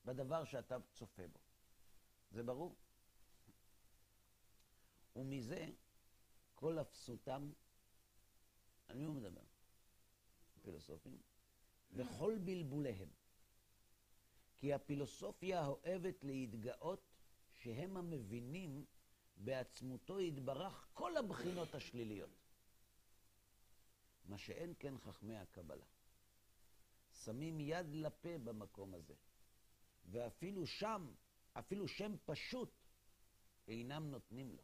[0.05, 1.39] בדבר שאתה צופה בו.
[2.31, 2.75] זה ברור?
[5.15, 5.67] ומזה
[6.55, 7.51] כל אפסותם,
[8.87, 9.41] על מי הוא מדבר?
[10.61, 11.17] פילוסופים,
[11.91, 13.09] וכל בלבוליהם.
[14.57, 17.01] כי הפילוסופיה אוהבת להתגאות
[17.51, 18.85] שהם המבינים
[19.37, 22.29] בעצמותו יתברך כל הבחינות השליליות.
[24.25, 25.85] מה שאין כן חכמי הקבלה.
[27.23, 29.13] שמים יד לפה במקום הזה,
[30.05, 31.11] ואפילו שם,
[31.53, 32.69] אפילו שם פשוט,
[33.67, 34.63] אינם נותנים לו.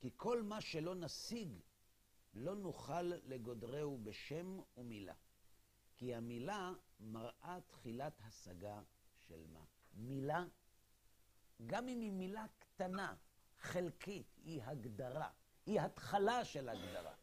[0.00, 1.48] כי כל מה שלא נשיג,
[2.34, 5.14] לא נוכל לגודרהו בשם ומילה.
[5.96, 8.82] כי המילה מראה תחילת השגה
[9.18, 9.64] של מה?
[9.94, 10.44] מילה,
[11.66, 13.14] גם אם היא מילה קטנה,
[13.58, 15.30] חלקית, היא הגדרה,
[15.66, 17.14] היא התחלה של הגדרה.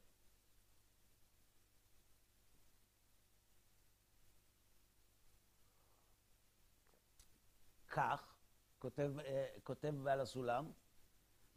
[7.88, 8.36] כך,
[8.80, 10.72] כותב, אה, כותב בעל הסולם,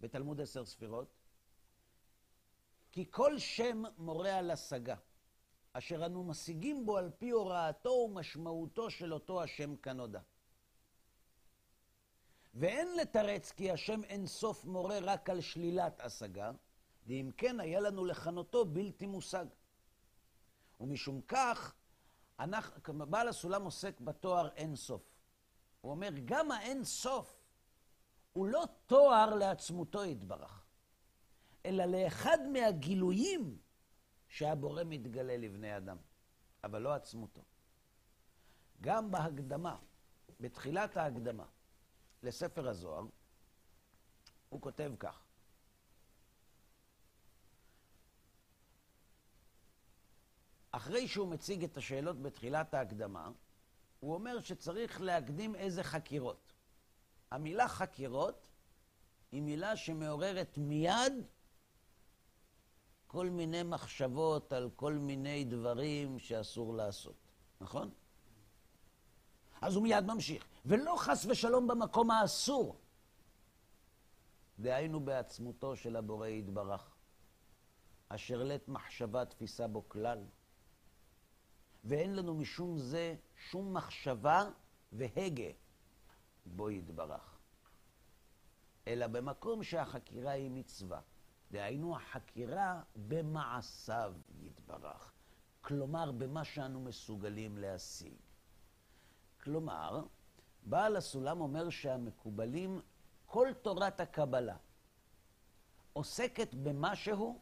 [0.01, 1.20] בתלמוד עשר ספירות,
[2.92, 4.96] כי כל שם מורה על השגה,
[5.72, 10.20] אשר אנו משיגים בו על פי הוראתו ומשמעותו של אותו השם כנודע.
[12.55, 16.50] ואין לתרץ כי השם אין סוף מורה רק על שלילת השגה,
[17.07, 19.46] ואם כן היה לנו לכנותו בלתי מושג.
[20.81, 21.74] ומשום כך,
[22.38, 25.03] אנחנו, בעל הסולם עוסק בתואר אין סוף.
[25.81, 27.40] הוא אומר, גם האין סוף
[28.33, 30.60] הוא לא תואר לעצמותו יתברך,
[31.66, 33.59] אלא לאחד מהגילויים
[34.29, 35.96] שהבורא מתגלה לבני אדם,
[36.64, 37.44] אבל לא עצמותו.
[38.81, 39.79] גם בהקדמה,
[40.40, 41.46] בתחילת ההקדמה
[42.23, 43.07] לספר הזוהר,
[44.49, 45.25] הוא כותב כך:
[50.70, 53.31] אחרי שהוא מציג את השאלות בתחילת ההקדמה,
[54.01, 56.53] הוא אומר שצריך להקדים איזה חקירות.
[57.31, 58.46] המילה חקירות
[59.33, 61.12] היא מילה שמעוררת מיד
[63.11, 67.16] כל מיני מחשבות על כל מיני דברים שאסור לעשות,
[67.61, 67.90] נכון?
[69.61, 72.77] אז הוא מיד ממשיך, ולא חס ושלום במקום האסור.
[74.59, 76.96] דהיינו בעצמותו של הבורא יתברך,
[78.09, 80.25] אשר לית מחשבה תפיסה בו כלל.
[81.85, 83.14] ואין לנו משום זה
[83.51, 84.51] שום מחשבה
[84.92, 85.51] והגה
[86.46, 87.38] בו יתברך.
[88.87, 91.01] אלא במקום שהחקירה היא מצווה.
[91.51, 95.13] דהיינו, החקירה במעשיו יתברך.
[95.61, 98.15] כלומר, במה שאנו מסוגלים להשיג.
[99.41, 100.05] כלומר,
[100.63, 102.81] בעל הסולם אומר שהמקובלים,
[103.27, 104.57] כל תורת הקבלה
[105.93, 107.41] עוסקת במשהו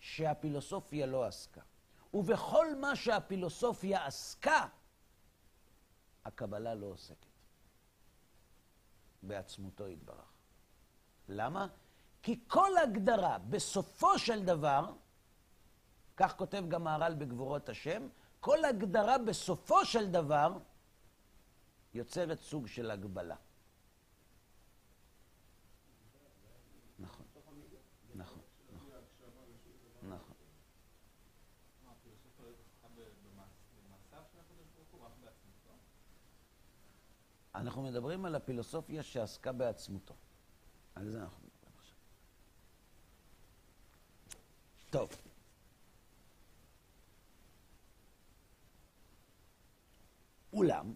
[0.00, 1.60] שהפילוסופיה לא עסקה.
[2.14, 4.66] ובכל מה שהפילוסופיה עסקה,
[6.24, 7.26] הקבלה לא עוסקת.
[9.22, 10.32] בעצמותו יתברך.
[11.28, 11.66] למה?
[12.22, 14.92] כי כל הגדרה, בסופו של דבר,
[16.16, 18.08] כך כותב גם מהר"ל בגבורות השם,
[18.40, 20.58] כל הגדרה בסופו של דבר
[21.94, 23.36] יוצרת סוג של הגבלה.
[26.98, 27.54] נכון, נכון,
[28.14, 28.42] נכון,
[30.02, 30.34] נכון.
[37.54, 40.14] אנחנו מדברים על הפילוסופיה שעסקה בעצמותו.
[40.94, 41.96] על זה אנחנו מדברים עכשיו.
[44.90, 45.08] טוב.
[50.52, 50.94] אולם,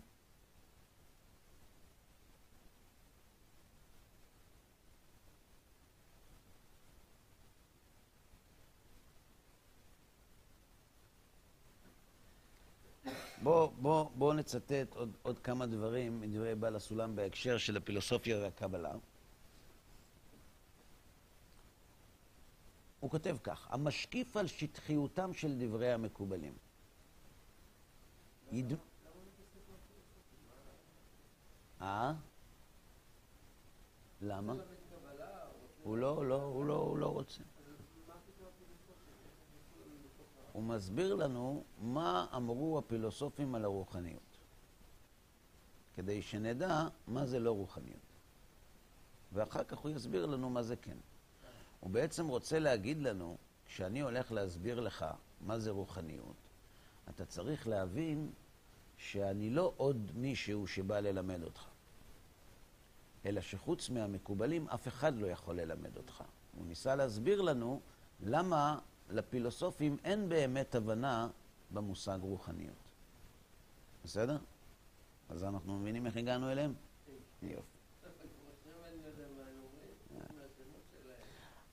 [13.43, 18.93] בואו בוא, בוא נצטט עוד, עוד כמה דברים מדברי בעל הסולם בהקשר של הפילוסופיה והקבלה.
[23.05, 26.55] הוא כותב כך, המשקיף על שטחיותם של דברי המקובלים.
[28.53, 28.73] יד...
[31.81, 32.13] אה?
[34.21, 34.55] למה?
[35.83, 37.43] הוא לא, לא, הוא לא, הוא לא רוצה.
[40.53, 44.39] הוא מסביר לנו מה אמרו הפילוסופים על הרוחניות,
[45.95, 48.01] כדי שנדע מה זה לא רוחניות.
[49.33, 50.97] ואחר כך הוא יסביר לנו מה זה כן.
[51.85, 55.05] הוא בעצם רוצה להגיד לנו, כשאני הולך להסביר לך
[55.41, 56.37] מה זה רוחניות,
[57.09, 58.31] אתה צריך להבין
[58.97, 61.65] שאני לא עוד מישהו שבא ללמד אותך,
[63.27, 66.25] אלא שחוץ מהמקובלים אף אחד לא יכול ללמד אותך.
[66.57, 67.81] הוא ניסה להסביר לנו
[68.21, 68.79] למה
[69.11, 71.29] לפילוסופים אין באמת הבנה
[71.71, 72.89] במושג רוחניות.
[74.05, 74.39] בסדר?
[75.29, 76.75] אז אנחנו מבינים איך הגענו אליהם?
[77.43, 77.74] יופי.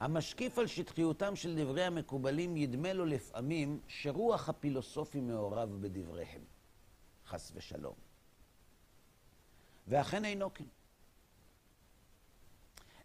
[0.02, 6.42] המשקיף על שטחיותם של דברי המקובלים ידמה לו לפעמים שרוח הפילוסופי מעורב בדבריהם,
[7.26, 7.96] חס ושלום.
[9.88, 10.66] ואכן אינו כן.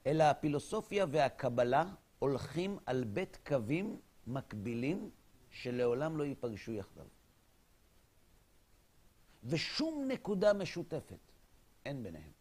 [0.07, 1.84] אלא הפילוסופיה והקבלה
[2.18, 5.11] הולכים על בית קווים מקבילים
[5.51, 7.07] שלעולם לא ייפגשו יחדיו.
[9.44, 11.32] ושום נקודה משותפת
[11.84, 12.32] אין ביניהם.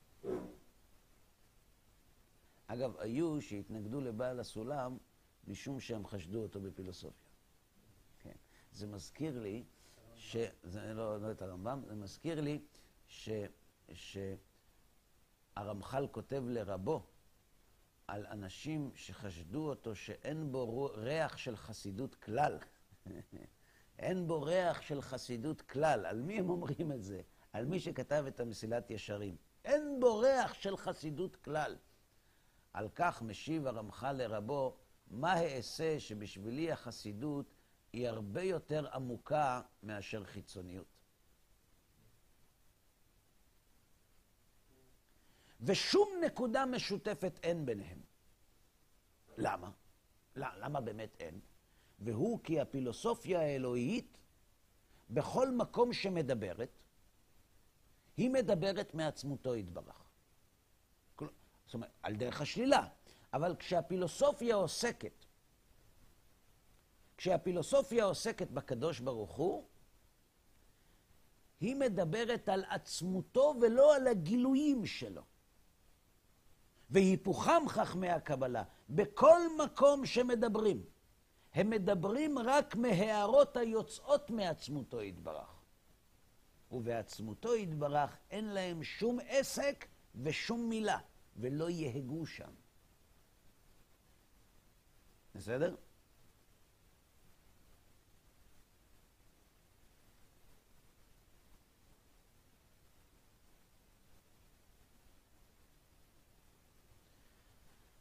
[2.67, 4.97] אגב, היו שהתנגדו לבעל הסולם
[5.47, 7.31] משום שהם חשדו אותו בפילוסופיה.
[8.19, 8.35] כן.
[8.71, 9.63] זה מזכיר לי,
[10.15, 10.37] ש...
[10.63, 12.61] זה לא, לא את הרמב"ם, זה מזכיר לי
[13.07, 13.29] ש...
[15.53, 17.05] שהרמח"ל כותב לרבו
[18.07, 22.59] על אנשים שחשדו אותו שאין בו ריח של חסידות כלל.
[23.99, 26.05] אין בו ריח של חסידות כלל.
[26.05, 27.21] על מי הם אומרים את זה?
[27.53, 29.35] על מי שכתב את המסילת ישרים.
[29.65, 31.75] אין בו ריח של חסידות כלל.
[32.75, 37.45] על כך משיב הרמח"ל לרבו, מה אעשה שבשבילי החסידות
[37.93, 40.87] היא הרבה יותר עמוקה מאשר חיצוניות.
[45.61, 47.99] ושום נקודה משותפת אין ביניהם.
[49.37, 49.71] למה?
[50.35, 51.39] למה באמת אין?
[51.99, 54.17] והוא כי הפילוסופיה האלוהית,
[55.09, 56.83] בכל מקום שמדברת,
[58.17, 60.04] היא מדברת מעצמותו יתברך.
[61.75, 62.87] אומרת, על דרך השלילה.
[63.33, 65.25] אבל כשהפילוסופיה עוסקת,
[67.17, 69.65] כשהפילוסופיה עוסקת בקדוש ברוך הוא,
[71.59, 75.21] היא מדברת על עצמותו ולא על הגילויים שלו.
[76.89, 80.83] והיפוכם חכמי הקבלה, בכל מקום שמדברים,
[81.53, 85.55] הם מדברים רק מהערות היוצאות מעצמותו יתברך.
[86.71, 90.97] ובעצמותו יתברך אין להם שום עסק ושום מילה,
[91.35, 92.51] ולא יהגו שם.
[95.35, 95.75] בסדר?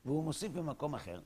[0.04, 1.22] והוא מוסיף במקום אחר,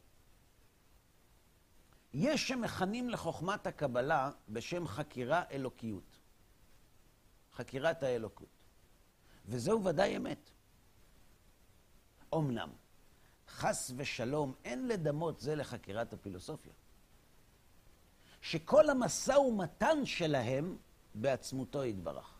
[2.12, 6.18] יש שמכנים לחוכמת הקבלה בשם חקירה אלוקיות.
[7.52, 8.48] חקירת האלוקות.
[9.46, 10.50] וזהו ודאי אמת.
[12.34, 12.68] אמנם,
[13.48, 16.72] חס ושלום, אין לדמות זה לחקירת הפילוסופיה.
[18.40, 20.76] שכל המשא ומתן שלהם
[21.14, 22.38] בעצמותו יתברך.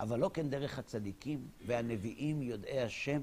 [0.00, 3.20] אבל לא כן דרך הצדיקים והנביאים יודעי השם,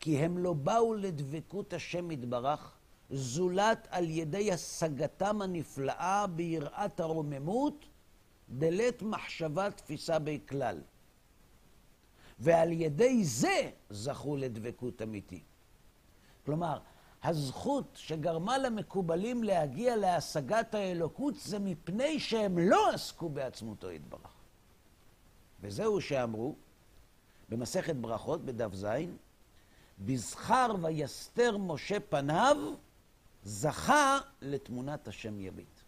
[0.00, 2.76] כי הם לא באו לדבקות השם יתברך,
[3.10, 7.86] זולת על ידי השגתם הנפלאה ביראת הרוממות,
[8.48, 10.80] דלת מחשבה תפיסה בכלל.
[12.40, 15.40] ועל ידי זה זכו לדבקות אמיתי.
[16.44, 16.78] כלומר,
[17.22, 24.32] הזכות שגרמה למקובלים להגיע להשגת האלוקות זה מפני שהם לא עסקו בעצמותו יתברך.
[25.60, 26.54] וזהו שאמרו
[27.48, 28.86] במסכת ברכות בדף ז,
[29.98, 32.56] בזכר ויסתר משה פניו,
[33.44, 35.80] זכה לתמונת השם יביט.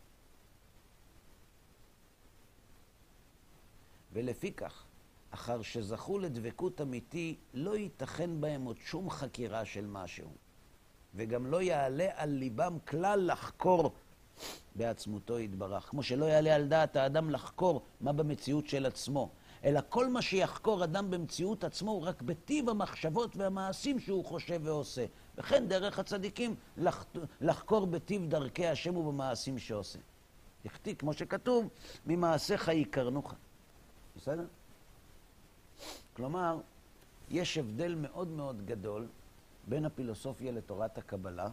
[4.13, 4.85] ולפיכך,
[5.35, 10.29] אחר שזכו לדבקות אמיתי, לא ייתכן בהם עוד שום חקירה של משהו,
[11.15, 13.93] וגם לא יעלה על ליבם כלל לחקור
[14.75, 19.31] בעצמותו יתברך, כמו שלא יעלה על דעת האדם לחקור מה במציאות של עצמו,
[19.65, 25.07] אלא כל מה שיחקור אדם במציאות עצמו הוא רק בטיב המחשבות והמעשים שהוא חושב ועושה.
[25.39, 27.05] וכן דרך הצדיקים לח...
[27.41, 29.99] לחקור בטיב דרכי השם ובמעשים שעושה.
[30.65, 31.69] יכתיק, כמו שכתוב,
[32.07, 33.35] ממעשיך יקרנוך.
[34.17, 34.45] בסדר?
[36.17, 36.61] כלומר,
[37.31, 39.09] יש הבדל מאוד מאוד גדול
[39.69, 41.49] בין הפילוסופיה לתורת הקבלה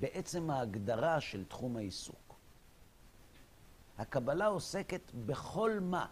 [0.00, 2.34] בעצם ההגדרה של תחום העיסוק.
[3.98, 6.06] הקבלה עוסקת בכל מה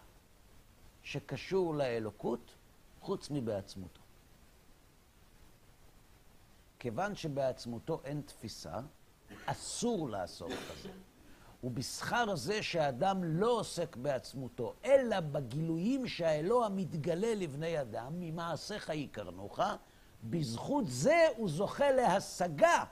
[1.03, 2.55] שקשור לאלוקות
[3.01, 4.01] חוץ מבעצמותו.
[6.79, 8.79] כיוון שבעצמותו אין תפיסה,
[9.45, 10.89] אסור לעסוק בזה.
[11.65, 19.59] ובשכר זה שאדם לא עוסק בעצמותו, אלא בגילויים שהאלוה מתגלה לבני אדם, ממעשיך יקרנוך,
[20.23, 22.83] בזכות זה הוא זוכה להשגה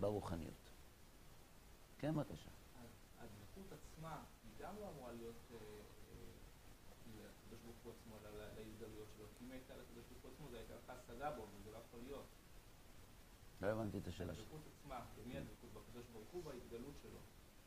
[0.00, 0.70] ברוחניות.
[1.98, 2.50] כן, בבקשה.
[3.18, 5.62] הדבקות עצמה היא גם לא אמורה להיות אה, אה,
[7.52, 9.26] לקדוש ברוך הוא עצמו, להזדמנויות שלו.
[9.42, 12.26] אם הייתה לקדוש ברוך הוא עצמו, זה הייתה השגה בו, וזה לא יכול להיות.
[13.62, 14.44] לא הבנתי את השאלה שלך.
[14.44, 15.70] הדבקות עצמה, במי הדבקות?
[15.74, 17.18] בקדוש ברוך הוא, בהתגלות שלו.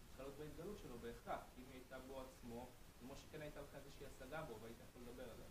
[0.08, 1.42] צריכה להיות בהתגלות שלו בהכרח.
[1.58, 2.68] אם היא הייתה בו עצמו,
[3.00, 5.46] כמו שכן הייתה לך איזושהי השגה בו, והיית יכול לדבר עליה.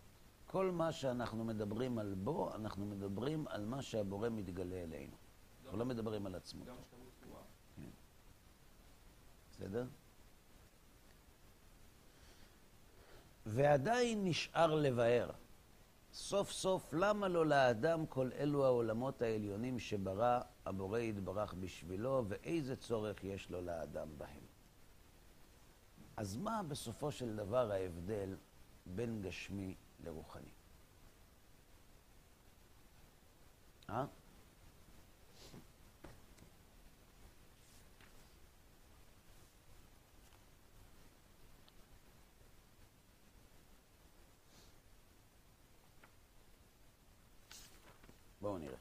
[0.47, 5.15] כל מה שאנחנו מדברים על בו, אנחנו מדברים על מה שהבורא מתגלה אלינו.
[5.63, 6.71] אנחנו לא מדברים על עצמותו.
[6.71, 6.77] גם
[7.19, 7.41] תבואה.
[9.51, 9.87] בסדר?
[13.45, 15.31] ועדיין נשאר לבאר.
[16.13, 23.23] סוף סוף, למה לא לאדם כל אלו העולמות העליונים שברא הבורא יתברך בשבילו, ואיזה צורך
[23.23, 24.43] יש לו לאדם בהם?
[26.17, 28.35] אז מה בסופו של דבר ההבדל
[28.85, 30.51] בין גשמי לרוחני?
[33.89, 34.05] אה?
[48.41, 48.80] בואו נראה.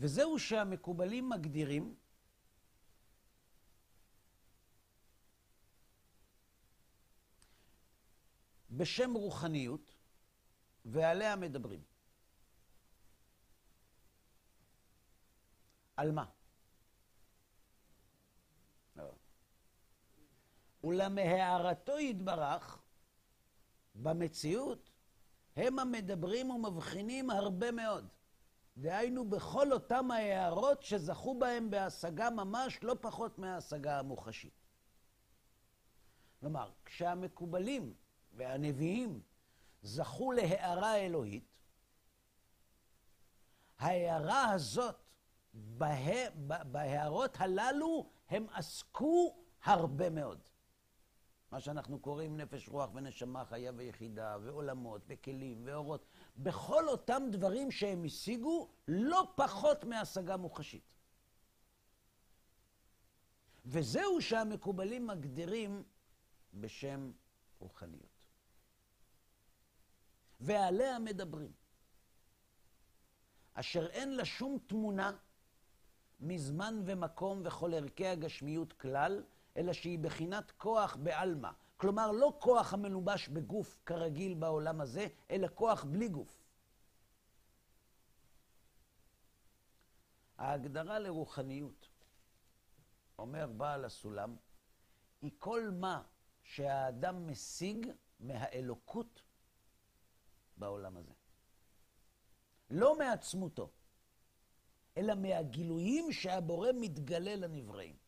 [0.00, 1.94] וזהו שהמקובלים מגדירים
[8.70, 9.94] בשם רוחניות,
[10.84, 11.82] ועליה מדברים.
[15.96, 16.24] על מה?
[18.96, 19.12] לא.
[20.84, 22.82] ולמהערתו יתברך,
[23.94, 24.90] במציאות,
[25.56, 28.17] הם המדברים ומבחינים הרבה מאוד.
[28.80, 34.66] דהיינו, בכל אותם ההערות שזכו בהם בהשגה ממש, לא פחות מההשגה המוחשית.
[36.40, 37.94] כלומר, כשהמקובלים
[38.32, 39.22] והנביאים
[39.82, 41.58] זכו להערה אלוהית,
[43.78, 44.96] ההערה הזאת,
[45.54, 50.48] בה, בהערות הללו, הם עסקו הרבה מאוד.
[51.50, 58.04] מה שאנחנו קוראים נפש, רוח ונשמה, חיה ויחידה, ועולמות, וכלים, ואורות, בכל אותם דברים שהם
[58.04, 60.94] השיגו, לא פחות מהשגה מוחשית.
[63.66, 65.82] וזהו שהמקובלים מגדירים
[66.54, 67.12] בשם
[67.58, 68.24] רוחניות.
[70.40, 71.52] ועליה מדברים,
[73.54, 75.16] אשר אין לה שום תמונה
[76.20, 79.22] מזמן ומקום וכל ערכי הגשמיות כלל,
[79.58, 81.50] אלא שהיא בחינת כוח בעלמא.
[81.76, 86.44] כלומר, לא כוח המלובש בגוף כרגיל בעולם הזה, אלא כוח בלי גוף.
[90.38, 91.88] ההגדרה לרוחניות,
[93.18, 94.36] אומר בעל הסולם,
[95.22, 96.02] היא כל מה
[96.42, 97.86] שהאדם משיג
[98.20, 99.22] מהאלוקות
[100.56, 101.12] בעולם הזה.
[102.70, 103.70] לא מעצמותו,
[104.96, 108.07] אלא מהגילויים שהבורא מתגלה לנבראים.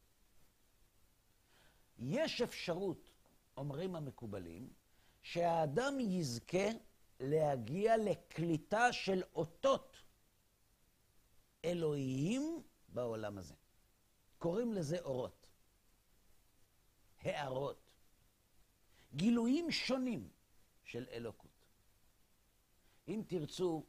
[2.00, 3.10] יש אפשרות,
[3.56, 4.72] אומרים המקובלים,
[5.22, 6.68] שהאדם יזכה
[7.20, 9.96] להגיע לקליטה של אותות
[11.64, 13.54] אלוהיים בעולם הזה.
[14.38, 15.46] קוראים לזה אורות,
[17.20, 17.90] הערות,
[19.14, 20.28] גילויים שונים
[20.84, 21.50] של אלוקות.
[23.08, 23.84] אם תרצו,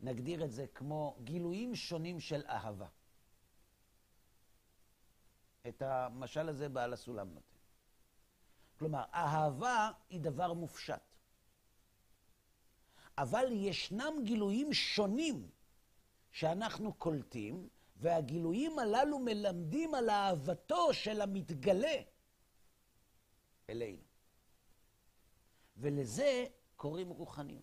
[0.00, 2.88] נגדיר את זה כמו גילויים שונים של אהבה.
[5.68, 7.56] את המשל הזה בעל הסולם נותן.
[8.78, 11.00] כלומר, אהבה היא דבר מופשט.
[13.18, 15.48] אבל ישנם גילויים שונים
[16.30, 21.96] שאנחנו קולטים, והגילויים הללו מלמדים על אהבתו של המתגלה
[23.70, 24.02] אלינו.
[25.76, 26.46] ולזה
[26.76, 27.62] קוראים רוחניות.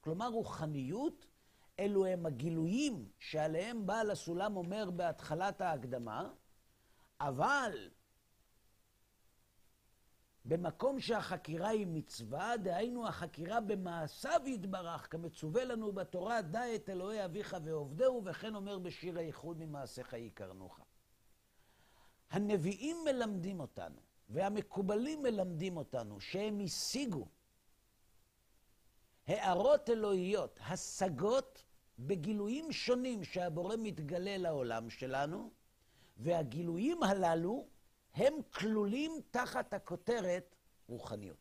[0.00, 1.26] כלומר, רוחניות
[1.78, 6.32] אלו הם הגילויים שעליהם בעל הסולם אומר בהתחלת ההקדמה,
[7.28, 7.90] אבל
[10.44, 17.56] במקום שהחקירה היא מצווה, דהיינו החקירה במעשיו יתברך, כמצווה לנו בתורה, דע את אלוהי אביך
[17.64, 20.80] ועובדהו, וכן אומר בשיר הייחוד ממעשיך יקרנוך.
[22.30, 27.28] הנביאים מלמדים אותנו, והמקובלים מלמדים אותנו, שהם השיגו
[29.26, 31.64] הערות אלוהיות, השגות
[31.98, 35.50] בגילויים שונים שהבורא מתגלה לעולם שלנו,
[36.16, 37.68] והגילויים הללו
[38.14, 40.56] הם כלולים תחת הכותרת
[40.86, 41.38] רוחניות.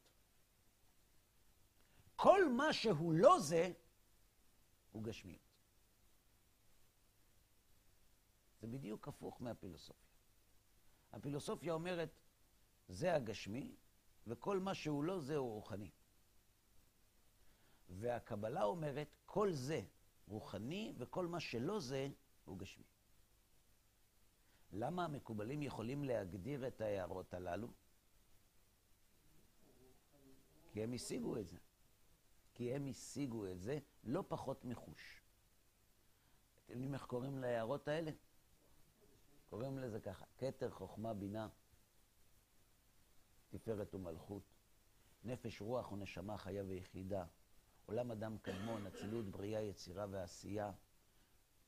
[2.16, 3.72] כל מה שהוא לא זה,
[4.92, 5.42] הוא גשמיות.
[8.62, 10.10] זה בדיוק הפוך מהפילוסופיה.
[11.14, 12.10] הפילוסופיה אומרת,
[12.88, 13.76] זה הגשמי,
[14.28, 15.92] וכל מה שהוא לא זה הוא רוחני.
[17.90, 19.82] והקבלה אומרת, כל זה
[20.28, 22.10] רוחני, וכל מה שלא זה
[22.46, 22.93] הוא גשמי.
[24.74, 27.68] למה המקובלים יכולים להגדיר את ההערות הללו?
[30.72, 31.58] כי הם השיגו את זה.
[32.54, 35.22] כי הם השיגו את זה לא פחות מחוש.
[36.66, 38.12] אתם יודעים איך קוראים להערות האלה?
[39.50, 41.48] קוראים לזה ככה, כתר, חוכמה, בינה,
[43.50, 44.44] תפארת ומלכות,
[45.24, 47.26] נפש, רוח ונשמה, חיה ויחידה,
[47.86, 50.72] עולם אדם קדמון, אצילות, בריאה, יצירה ועשייה,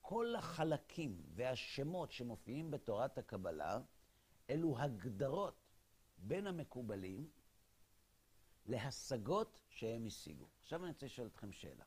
[0.07, 3.79] כל החלקים והשמות שמופיעים בתורת הקבלה,
[4.49, 5.55] אלו הגדרות
[6.17, 7.29] בין המקובלים
[8.65, 10.47] להשגות שהם השיגו.
[10.61, 11.83] עכשיו אני רוצה לשאול אתכם שאלה.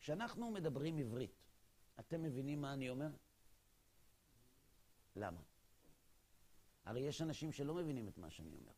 [0.00, 1.34] כשאנחנו מדברים עברית,
[2.00, 3.10] אתם מבינים מה אני אומר?
[5.16, 5.40] למה?
[6.84, 8.72] הרי יש אנשים שלא מבינים את מה שאני אומר.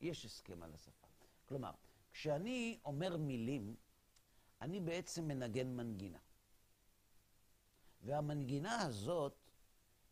[0.00, 1.06] יש הסכם על השפה.
[1.46, 1.72] כלומר,
[2.12, 3.76] כשאני אומר מילים,
[4.60, 6.18] אני בעצם מנגן מנגינה.
[8.02, 9.36] והמנגינה הזאת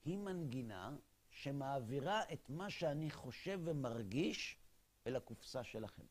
[0.05, 0.97] היא מנגינה
[1.31, 4.59] שמעבירה את מה שאני חושב ומרגיש
[5.07, 6.05] אל הקופסה שלכם.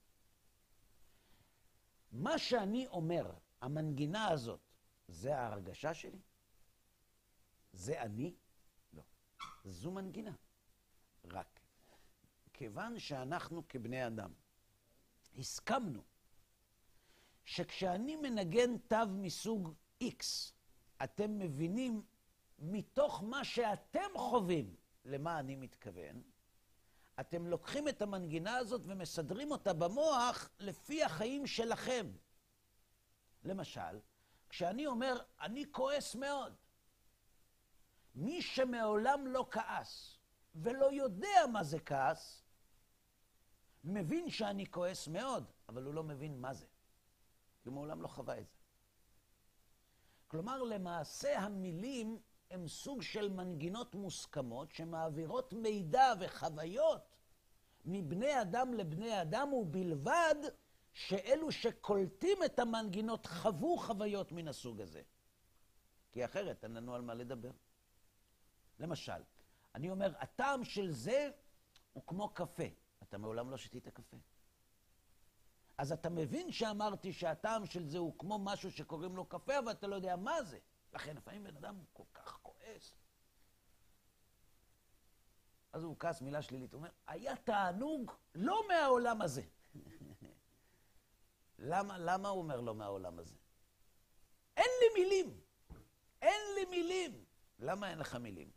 [2.11, 4.59] מה שאני אומר המנגינה הזאת,
[5.07, 6.19] זה ההרגשה שלי?
[7.73, 8.35] זה אני?
[8.93, 9.03] לא.
[9.65, 10.35] זו מנגינה.
[11.25, 11.59] רק.
[12.53, 14.33] כיוון שאנחנו כבני אדם
[15.37, 16.03] הסכמנו
[17.47, 19.73] שכשאני מנגן תו מסוג
[20.03, 20.23] X,
[21.03, 22.03] אתם מבינים
[22.59, 24.75] מתוך מה שאתם חווים
[25.05, 26.21] למה אני מתכוון,
[27.19, 32.11] אתם לוקחים את המנגינה הזאת ומסדרים אותה במוח לפי החיים שלכם.
[33.43, 33.99] למשל,
[34.49, 36.55] כשאני אומר, אני כועס מאוד,
[38.15, 40.17] מי שמעולם לא כעס
[40.55, 42.43] ולא יודע מה זה כעס,
[43.83, 46.65] מבין שאני כועס מאוד, אבל הוא לא מבין מה זה.
[47.67, 48.57] כי מעולם לא חווה את זה.
[50.27, 52.19] כלומר, למעשה המילים
[52.51, 57.15] הם סוג של מנגינות מוסכמות שמעבירות מידע וחוויות
[57.85, 60.35] מבני אדם לבני אדם, ובלבד
[60.93, 65.01] שאלו שקולטים את המנגינות חוו חוויות מן הסוג הזה.
[66.11, 67.51] כי אחרת אין לנו על מה לדבר.
[68.79, 69.21] למשל,
[69.75, 71.29] אני אומר, הטעם של זה
[71.93, 72.67] הוא כמו קפה.
[73.03, 74.17] אתה מעולם לא שתית קפה.
[75.77, 79.87] אז אתה מבין שאמרתי שהטעם של זה הוא כמו משהו שקוראים לו קפה, אבל אתה
[79.87, 80.59] לא יודע מה זה.
[80.93, 82.95] לכן לפעמים בן אדם כל כך כועס.
[85.73, 89.41] אז הוא כעס מילה שלילית, הוא אומר, היה תענוג לא מהעולם הזה.
[91.59, 93.35] למה, למה הוא אומר לא מהעולם הזה?
[94.57, 95.39] אין לי מילים.
[96.21, 97.25] אין לי מילים.
[97.59, 98.51] למה אין לך מילים?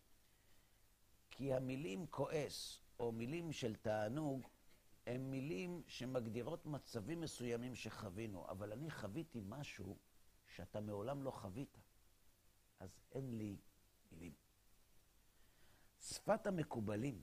[1.30, 4.48] כי המילים כועס, או מילים של תענוג,
[5.10, 9.98] הם מילים שמגדירות מצבים מסוימים שחווינו, אבל אני חוויתי משהו
[10.46, 11.78] שאתה מעולם לא חווית,
[12.80, 13.56] אז אין לי
[14.12, 14.32] מילים.
[16.00, 17.22] שפת המקובלים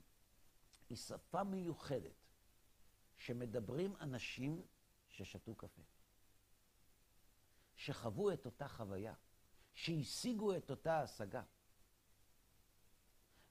[0.89, 2.27] היא שפה מיוחדת
[3.17, 4.61] שמדברים אנשים
[5.07, 5.81] ששתו קפה,
[7.75, 9.13] שחוו את אותה חוויה,
[9.73, 11.43] שהשיגו את אותה השגה.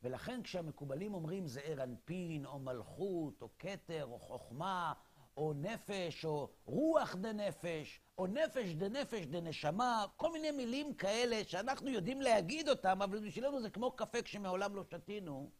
[0.02, 4.92] ולכן כשהמקובלים אומרים זה אנפין, או מלכות, או כתר, או חוכמה,
[5.36, 12.20] או נפש, או רוח דנפש, או נפש דנפש דנשמה, כל מיני מילים כאלה שאנחנו יודעים
[12.20, 15.50] להגיד אותם, אבל בשבילנו זה כמו קפה כשמעולם לא שתינו.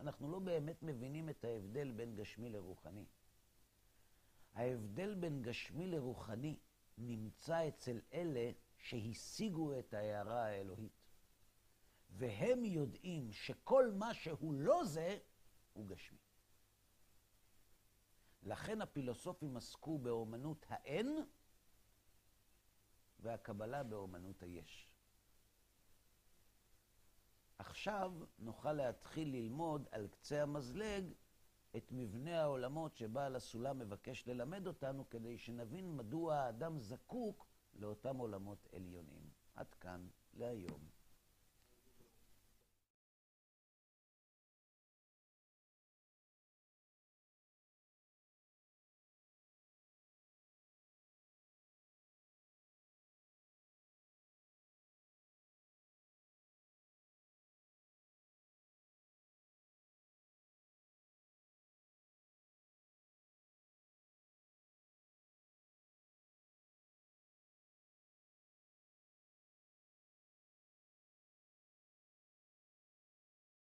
[0.00, 3.04] אנחנו לא באמת מבינים את ההבדל בין גשמי לרוחני.
[4.54, 6.56] ההבדל בין גשמי לרוחני
[6.98, 11.03] נמצא אצל אלה שהשיגו את ההערה האלוהית.
[12.16, 15.18] והם יודעים שכל מה שהוא לא זה,
[15.72, 16.18] הוא גשמי.
[18.42, 21.16] לכן הפילוסופים עסקו באומנות האין,
[23.20, 24.90] והקבלה באומנות היש.
[27.58, 31.12] עכשיו נוכל להתחיל ללמוד על קצה המזלג
[31.76, 38.68] את מבנה העולמות שבעל הסולם מבקש ללמד אותנו, כדי שנבין מדוע האדם זקוק לאותם עולמות
[38.72, 39.30] עליונים.
[39.54, 40.93] עד כאן להיום.